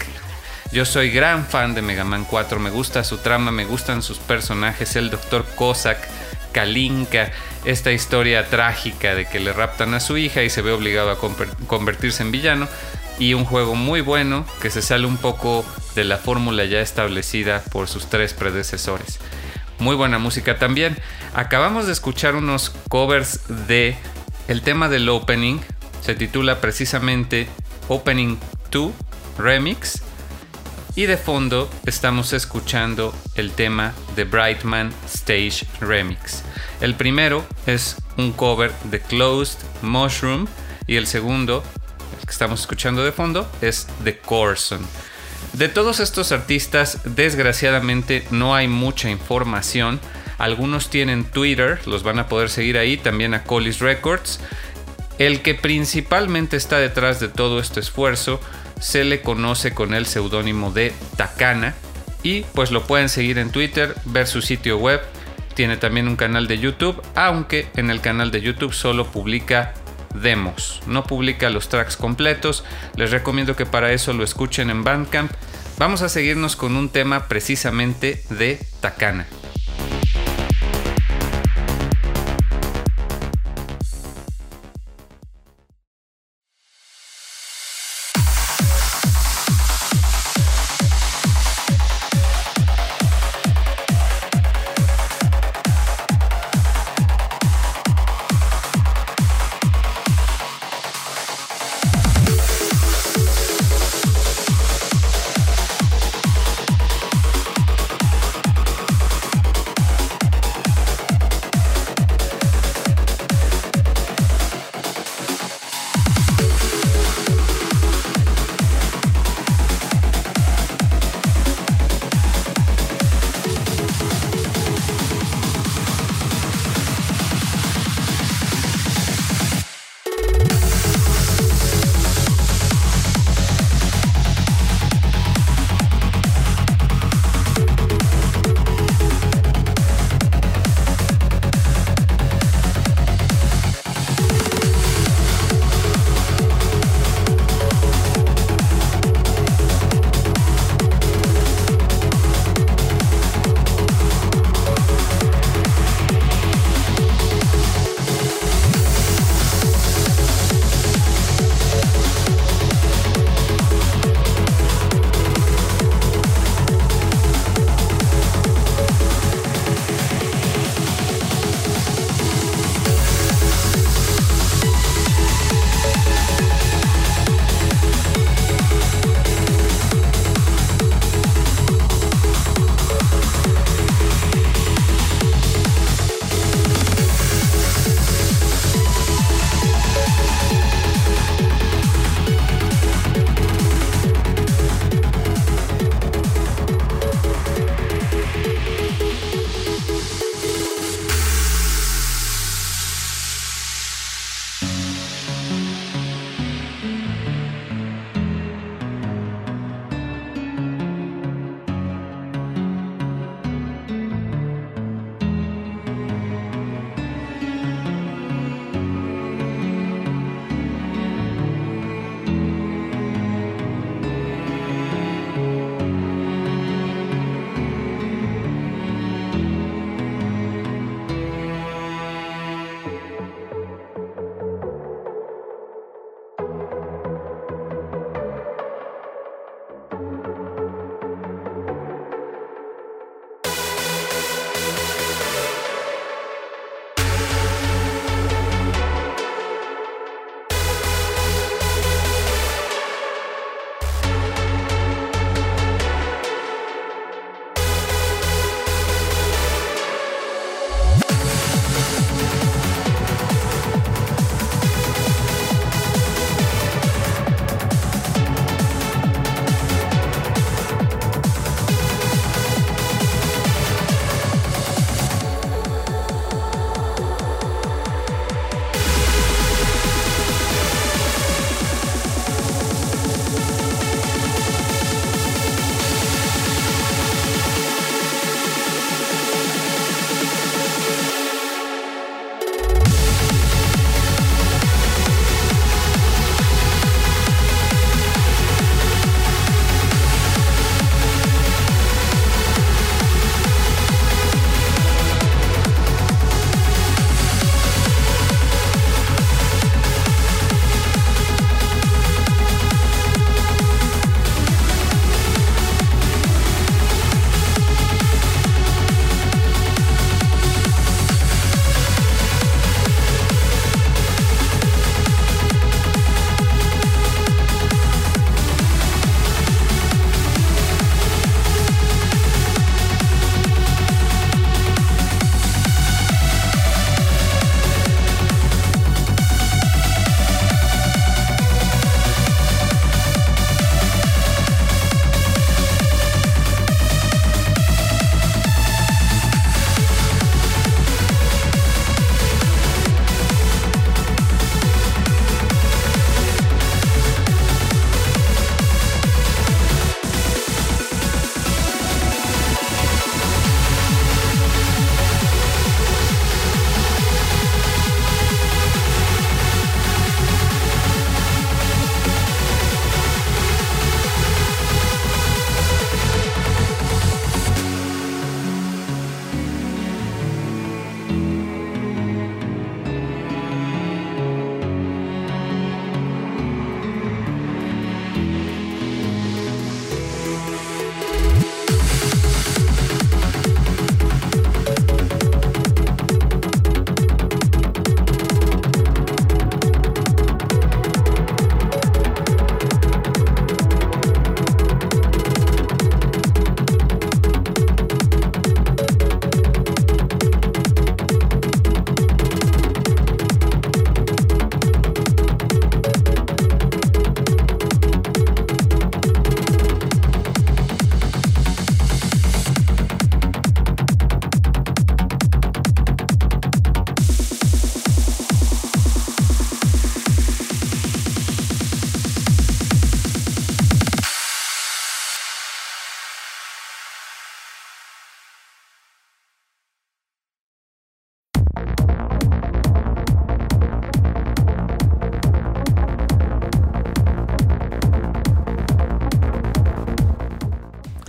[0.72, 4.18] Yo soy gran fan de Mega Man 4, me gusta su trama, me gustan sus
[4.18, 5.46] personajes, el Dr.
[5.56, 6.00] Cossack,
[6.52, 7.32] Kalinka,
[7.66, 11.18] esta historia trágica de que le raptan a su hija y se ve obligado a
[11.68, 12.68] convertirse en villano.
[13.20, 15.64] Y un juego muy bueno que se sale un poco
[15.94, 19.20] de la fórmula ya establecida por sus tres predecesores.
[19.84, 20.98] Muy buena música también.
[21.34, 23.98] Acabamos de escuchar unos covers de
[24.48, 25.60] el tema del opening.
[26.00, 27.50] Se titula precisamente
[27.90, 28.38] Opening
[28.72, 28.94] 2
[29.38, 30.02] Remix.
[30.96, 36.44] Y de fondo estamos escuchando el tema de Brightman Stage Remix.
[36.80, 40.48] El primero es un cover de Closed Mushroom
[40.88, 41.62] y el segundo,
[42.22, 44.80] el que estamos escuchando de fondo, es The Corson.
[45.54, 50.00] De todos estos artistas, desgraciadamente no hay mucha información.
[50.38, 54.40] Algunos tienen Twitter, los van a poder seguir ahí, también a Collis Records.
[55.20, 58.40] El que principalmente está detrás de todo este esfuerzo
[58.80, 61.76] se le conoce con el seudónimo de Takana
[62.24, 65.02] y pues lo pueden seguir en Twitter, ver su sitio web
[65.54, 69.74] tiene también un canal de YouTube, aunque en el canal de YouTube solo publica
[70.14, 72.64] demos, no publica los tracks completos.
[72.96, 75.32] Les recomiendo que para eso lo escuchen en Bandcamp.
[75.78, 79.26] Vamos a seguirnos con un tema precisamente de Takana.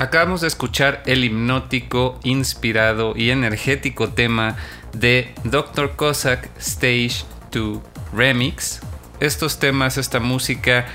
[0.05, 4.57] Acabamos de escuchar el hipnótico, inspirado y energético tema
[4.93, 5.97] de Dr.
[5.97, 7.81] Cossack Stage 2
[8.13, 8.81] Remix.
[9.21, 10.87] Estos temas, esta música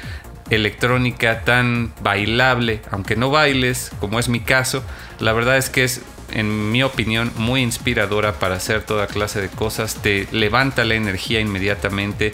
[0.51, 4.84] electrónica tan bailable, aunque no bailes, como es mi caso,
[5.20, 6.01] la verdad es que es,
[6.32, 11.39] en mi opinión, muy inspiradora para hacer toda clase de cosas, te levanta la energía
[11.39, 12.32] inmediatamente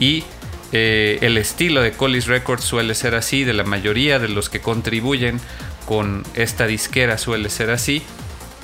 [0.00, 0.24] y
[0.72, 4.60] eh, el estilo de Collis Records suele ser así, de la mayoría de los que
[4.60, 5.40] contribuyen
[5.90, 8.00] con esta disquera suele ser así.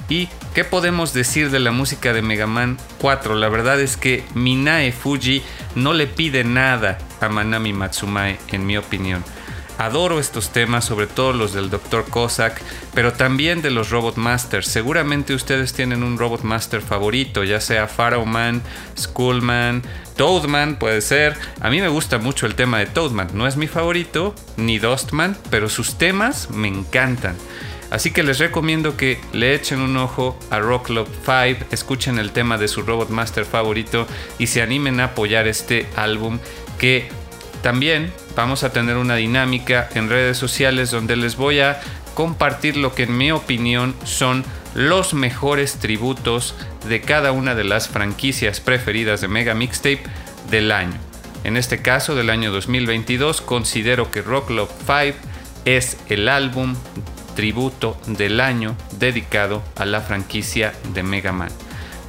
[0.09, 3.35] ¿Y qué podemos decir de la música de Mega Man 4?
[3.35, 5.43] La verdad es que Minae Fuji
[5.75, 9.25] no le pide nada a Manami Matsumae, en mi opinión.
[9.79, 12.05] Adoro estos temas, sobre todo los del Dr.
[12.05, 12.63] Cossack,
[12.95, 14.69] pero también de los Robot Masters.
[14.69, 18.63] Seguramente ustedes tienen un Robot Master favorito, ya sea Pharaoh Man,
[18.99, 19.83] Skullman,
[20.17, 21.37] Toadman, puede ser.
[21.61, 23.29] A mí me gusta mucho el tema de Toadman.
[23.35, 27.37] No es mi favorito, ni Dustman, pero sus temas me encantan.
[27.91, 32.33] Así que les recomiendo que le echen un ojo a Rock Club 5, escuchen el
[32.33, 34.07] tema de su Robot Master favorito
[34.39, 36.39] y se animen a apoyar este álbum
[36.79, 37.09] que
[37.67, 41.81] también vamos a tener una dinámica en redes sociales donde les voy a
[42.15, 44.45] compartir lo que en mi opinión son
[44.77, 46.55] los mejores tributos
[46.89, 50.05] de cada una de las franquicias preferidas de Mega Mixtape
[50.49, 50.95] del año.
[51.43, 55.19] En este caso, del año 2022, considero que Rock Love 5
[55.65, 56.77] es el álbum
[57.35, 61.51] tributo del año dedicado a la franquicia de Mega Man.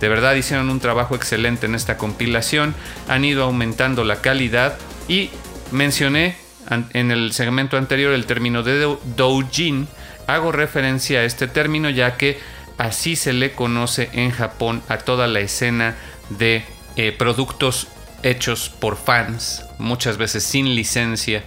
[0.01, 2.75] De verdad hicieron un trabajo excelente en esta compilación,
[3.07, 4.77] han ido aumentando la calidad
[5.07, 5.31] y
[5.71, 6.35] mencioné
[6.69, 9.87] en el segmento anterior el término de doujin.
[10.27, 12.39] Hago referencia a este término ya que
[12.77, 15.95] así se le conoce en Japón a toda la escena
[16.29, 16.63] de
[16.95, 17.87] eh, productos
[18.23, 21.43] hechos por fans, muchas veces sin licencia,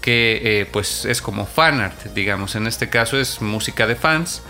[0.00, 2.56] que eh, pues es como fan art, digamos.
[2.56, 4.42] En este caso es música de fans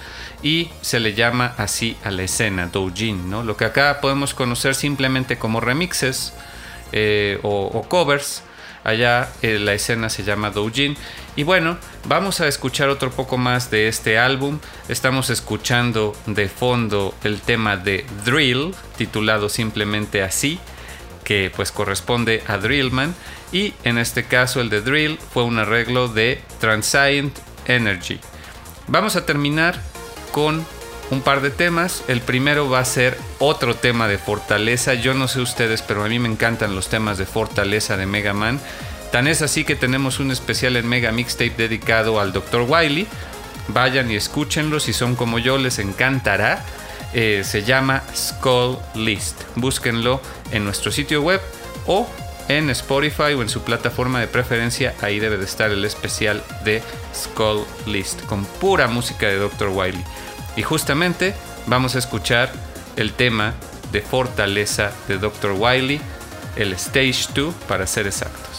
[0.43, 3.45] y se le llama así a la escena, doujin, ¿no?
[3.45, 6.33] Lo que acá podemos conocer simplemente como remixes
[6.93, 8.43] eh, o covers
[8.85, 10.97] Allá eh, la escena se llama Doujin.
[11.37, 14.61] Y bueno, vamos a escuchar otro poco más de este álbum.
[14.89, 20.61] Estamos escuchando de fondo el tema de Drill, titulado simplemente así,
[21.25, 23.15] que pues corresponde a Drillman.
[23.53, 28.21] Y en este caso el de Drill fue un arreglo de Transient Energy.
[28.87, 29.81] Vamos a terminar
[30.31, 30.65] con
[31.11, 32.05] un par de temas.
[32.09, 34.95] El primero va a ser otro tema de fortaleza.
[34.95, 38.33] Yo no sé ustedes, pero a mí me encantan los temas de fortaleza de Mega
[38.33, 38.61] Man.
[39.13, 42.67] Tan es así que tenemos un especial en Mega Mixtape dedicado al Dr.
[42.69, 43.07] Wily.
[43.69, 46.65] Vayan y escúchenlo, si son como yo les encantará.
[47.13, 49.43] Eh, se llama Skull List.
[49.55, 51.41] Búsquenlo en nuestro sitio web
[51.87, 52.09] o
[52.49, 54.95] en Spotify o en su plataforma de preferencia.
[55.01, 56.83] Ahí debe de estar el especial de
[57.15, 59.69] Skull List con pura música de Dr.
[59.69, 60.05] Wily.
[60.57, 61.35] Y justamente
[61.67, 62.51] vamos a escuchar
[62.97, 63.55] el tema
[63.93, 65.53] de Fortaleza de Dr.
[65.59, 66.01] Wily,
[66.57, 68.54] el Stage 2 para ser exactos.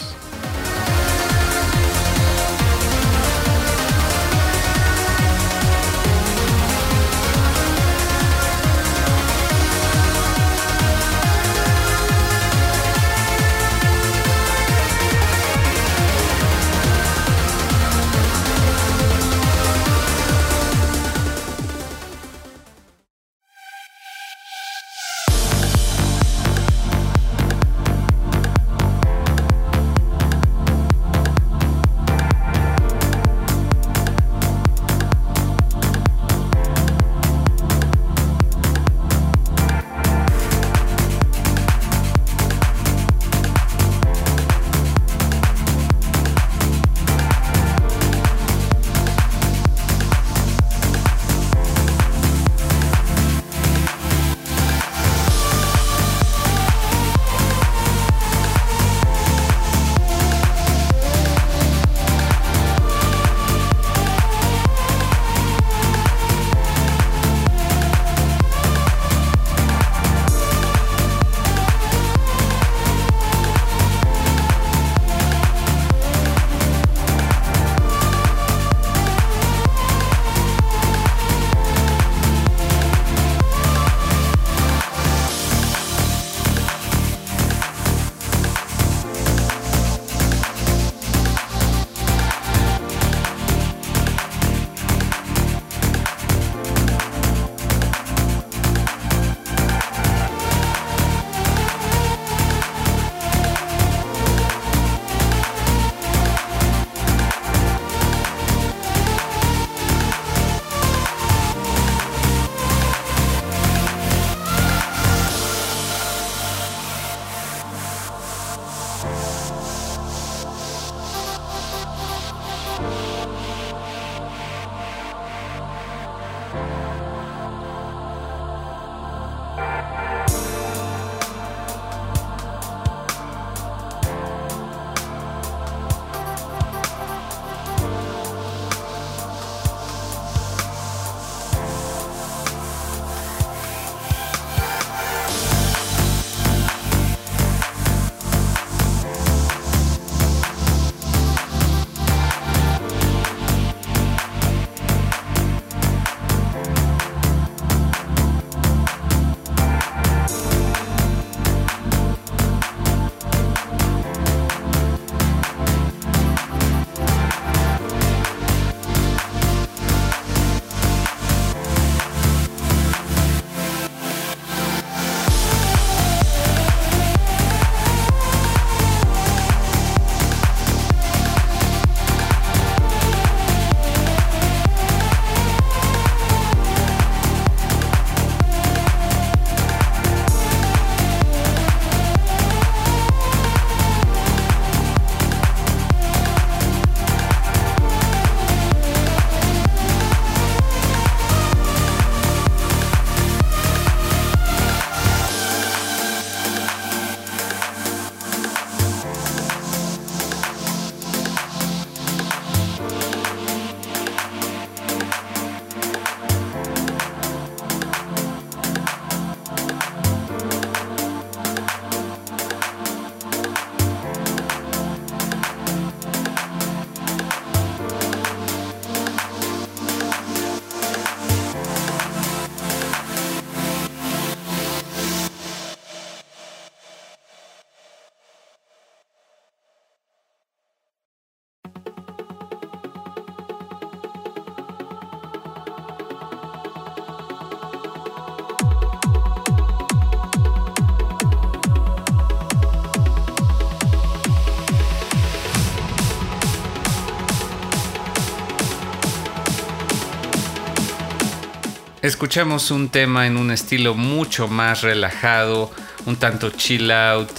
[262.06, 265.72] Escuchamos un tema en un estilo mucho más relajado,
[266.06, 267.30] un tanto chill out,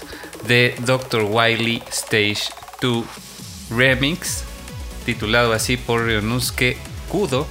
[0.46, 1.24] de Dr.
[1.30, 2.50] Wiley Stage
[2.82, 3.06] 2
[3.72, 4.44] Remix,
[5.06, 6.78] titulado así por Ryonusuke
[7.08, 7.48] Kudo,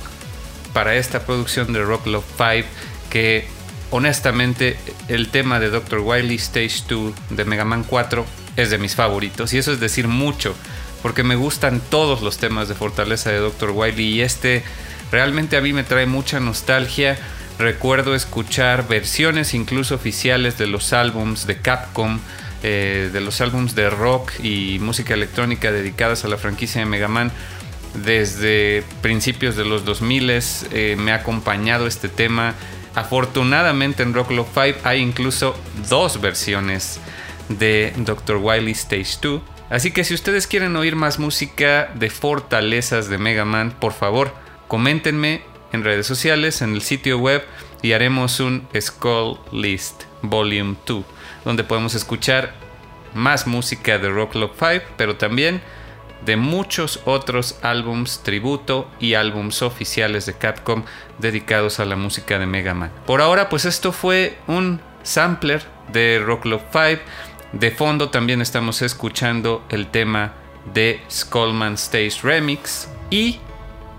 [0.74, 2.68] para esta producción de Rock Love 5,
[3.08, 3.48] que
[3.90, 4.76] honestamente
[5.08, 6.00] el tema de Dr.
[6.00, 8.26] Wiley Stage 2 de Mega Man 4
[8.56, 10.54] es de mis favoritos, y eso es decir mucho,
[11.02, 13.70] porque me gustan todos los temas de fortaleza de Dr.
[13.70, 14.64] Wiley y este
[15.10, 17.16] realmente a mí me trae mucha nostalgia.
[17.58, 22.18] Recuerdo escuchar versiones incluso oficiales de los álbums de Capcom,
[22.62, 27.08] eh, de los álbums de rock y música electrónica dedicadas a la franquicia de Mega
[27.08, 27.32] Man
[28.04, 32.54] desde principios de los 2000 eh, me ha acompañado este tema.
[32.94, 35.58] Afortunadamente en Rock Love 5 hay incluso
[35.88, 37.00] dos versiones
[37.48, 38.36] de Dr.
[38.36, 39.42] Wily Stage 2.
[39.68, 44.32] Así que si ustedes quieren oír más música de fortalezas de Mega Man, por favor,
[44.68, 47.44] coméntenme en redes sociales, en el sitio web
[47.82, 51.04] y haremos un Skull List Volume 2,
[51.44, 52.54] donde podemos escuchar
[53.14, 55.60] más música de Rock Love 5, pero también
[56.24, 60.84] de muchos otros álbums tributo y álbums oficiales de Capcom
[61.18, 62.90] dedicados a la música de Mega Man.
[63.06, 67.02] Por ahora, pues esto fue un sampler de Rock Love 5.
[67.52, 70.34] De fondo también estamos escuchando el tema
[70.74, 73.38] de Skullman Stage Remix y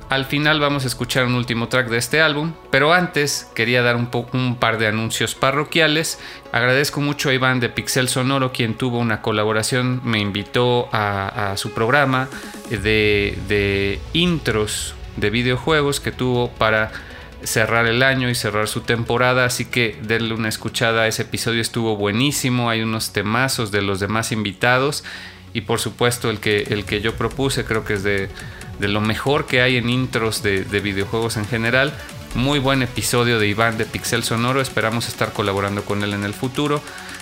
[0.09, 3.97] al final vamos a escuchar un último track de este álbum, pero antes quería dar
[3.97, 6.19] un, un, par de anuncios parroquiales.
[6.51, 11.73] Agradezco mucho a Iván de Pixel Sonoro, quien tuvo una colaboración, me invitó a, su
[11.73, 12.29] programa
[12.69, 16.91] de, de, intros de videojuegos que tuvo para
[17.43, 21.97] cerrar el año y cerrar su temporada, así que denle una escuchada, ese episodio estuvo
[21.97, 25.03] buenísimo, hay unos temazos de los demás invitados
[25.53, 28.29] y por supuesto el que, el que yo propuse creo que es de
[28.79, 31.93] de lo mejor que hay en intros de, videojuegos en general.
[32.35, 36.33] Muy buen episodio de Iván de Pixel Sonoro, esperamos estar colaborando con él en el
[36.33, 36.81] futuro.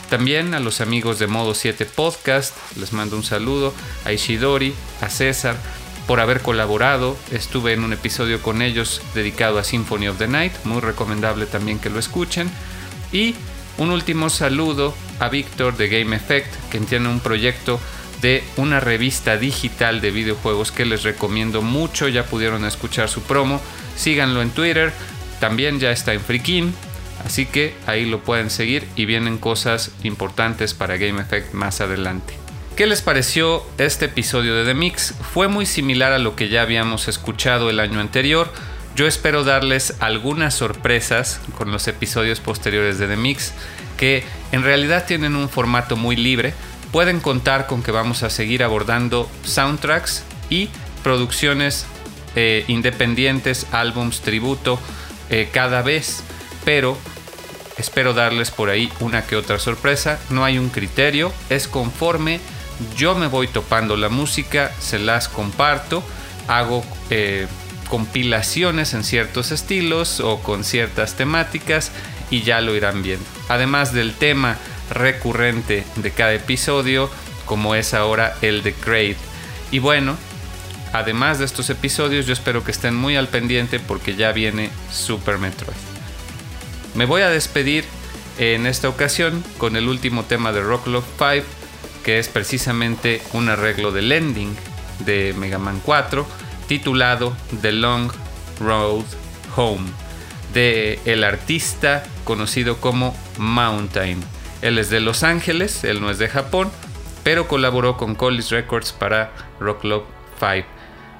[0.09, 3.73] También a los amigos de Modo 7 Podcast, les mando un saludo,
[4.03, 5.55] a Ishidori, a César,
[6.05, 7.17] por haber colaborado.
[7.31, 11.79] Estuve en un episodio con ellos dedicado a Symphony of the Night, muy recomendable también
[11.79, 12.49] que lo escuchen.
[13.11, 13.35] Y
[13.77, 17.79] un último saludo a Víctor de Game Effect, que tiene un proyecto
[18.21, 22.07] de una revista digital de videojuegos que les recomiendo mucho.
[22.07, 23.61] Ya pudieron escuchar su promo.
[23.95, 24.93] Síganlo en Twitter.
[25.39, 26.73] También ya está en Freakin.
[27.25, 32.35] Así que ahí lo pueden seguir y vienen cosas importantes para Game Effect más adelante.
[32.75, 35.15] ¿Qué les pareció este episodio de The Mix?
[35.33, 38.51] Fue muy similar a lo que ya habíamos escuchado el año anterior.
[38.95, 43.53] Yo espero darles algunas sorpresas con los episodios posteriores de The Mix
[43.97, 46.53] que en realidad tienen un formato muy libre
[46.91, 50.69] pueden contar con que vamos a seguir abordando soundtracks y
[51.03, 51.85] producciones
[52.35, 54.79] eh, independientes, álbums, tributo,
[55.29, 56.23] eh, cada vez,
[56.63, 56.97] pero
[57.77, 60.19] espero darles por ahí una que otra sorpresa.
[60.29, 62.39] No hay un criterio, es conforme
[62.97, 66.03] yo me voy topando la música, se las comparto,
[66.47, 67.47] hago eh,
[67.89, 71.91] compilaciones en ciertos estilos o con ciertas temáticas
[72.29, 73.25] y ya lo irán viendo.
[73.47, 74.57] Además del tema
[74.89, 77.09] recurrente de cada episodio,
[77.45, 79.17] como es ahora el de Crate.
[79.71, 80.17] Y bueno,
[80.93, 85.37] además de estos episodios, yo espero que estén muy al pendiente porque ya viene Super
[85.37, 85.75] Metroid.
[86.93, 87.83] Me voy a despedir
[88.37, 91.45] en esta ocasión con el último tema de Rock Love 5,
[92.03, 94.55] que es precisamente un arreglo del ending
[94.99, 96.25] de Mega Man 4,
[96.67, 98.11] titulado The Long
[98.59, 99.05] Road
[99.55, 99.89] Home,
[100.53, 104.34] de el artista conocido como Mountain.
[104.61, 106.71] Él es de Los Ángeles, él no es de Japón,
[107.23, 110.05] pero colaboró con Collis Records para Rock Love
[110.39, 110.67] 5.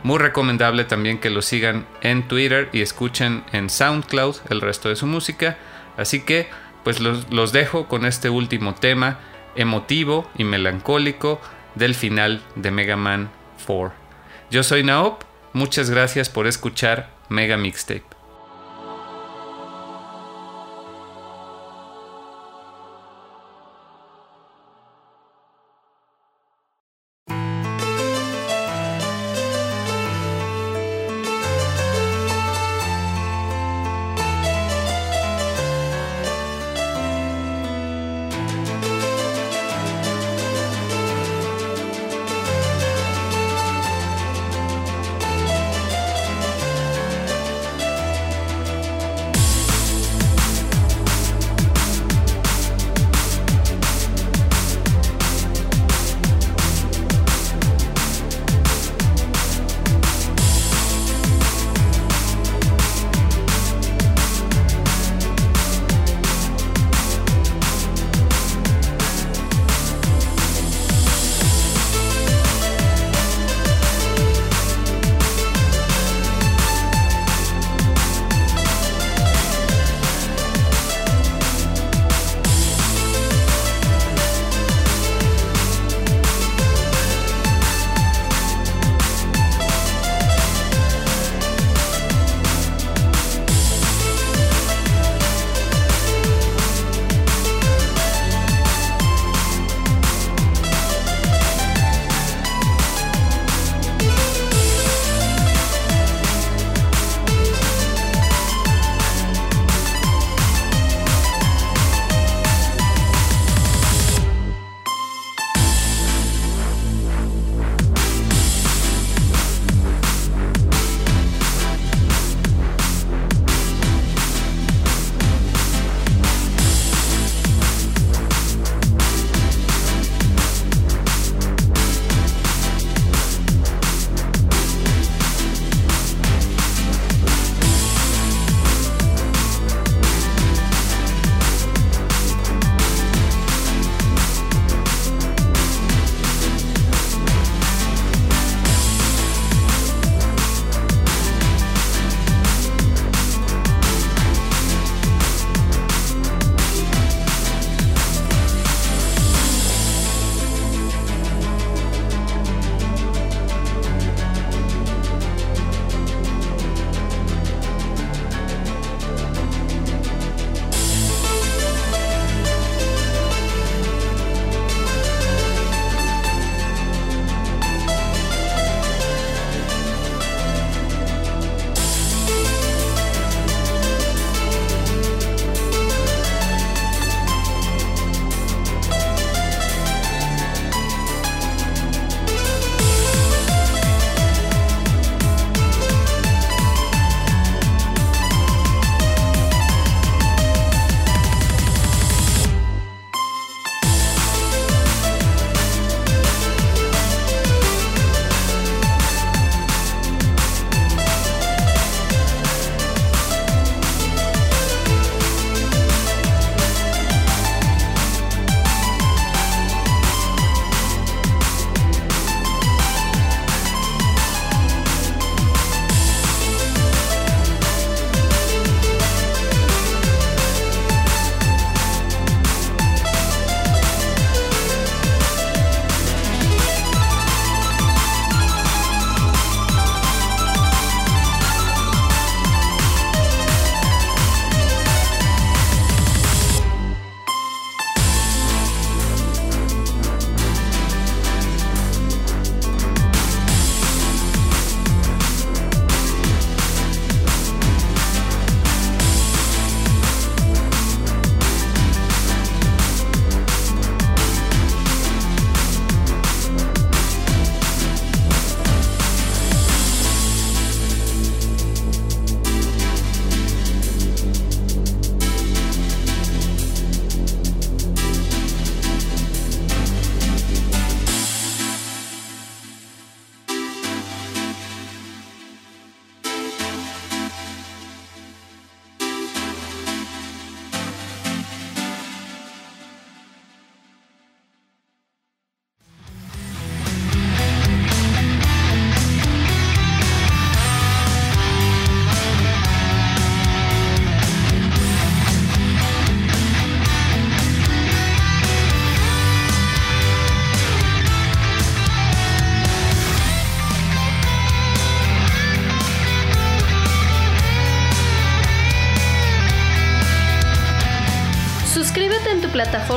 [0.03, 4.95] Muy recomendable también que lo sigan en Twitter y escuchen en SoundCloud el resto de
[4.95, 5.57] su música.
[5.98, 6.48] Así que
[6.84, 9.20] pues los, los dejo con este último tema
[9.56, 11.41] emotivo y melancólico
[11.74, 13.32] del final de Mega Man
[13.66, 13.94] 4.
[14.52, 18.14] Yo soy Naop, muchas gracias por escuchar Mega Mixtape.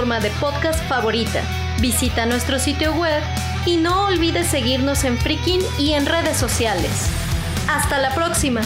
[0.08, 1.42] De podcast favorita,
[1.80, 3.22] visita nuestro sitio web
[3.66, 7.10] y no olvides seguirnos en Freaking y en redes sociales.
[7.68, 8.62] ¡Hasta la próxima!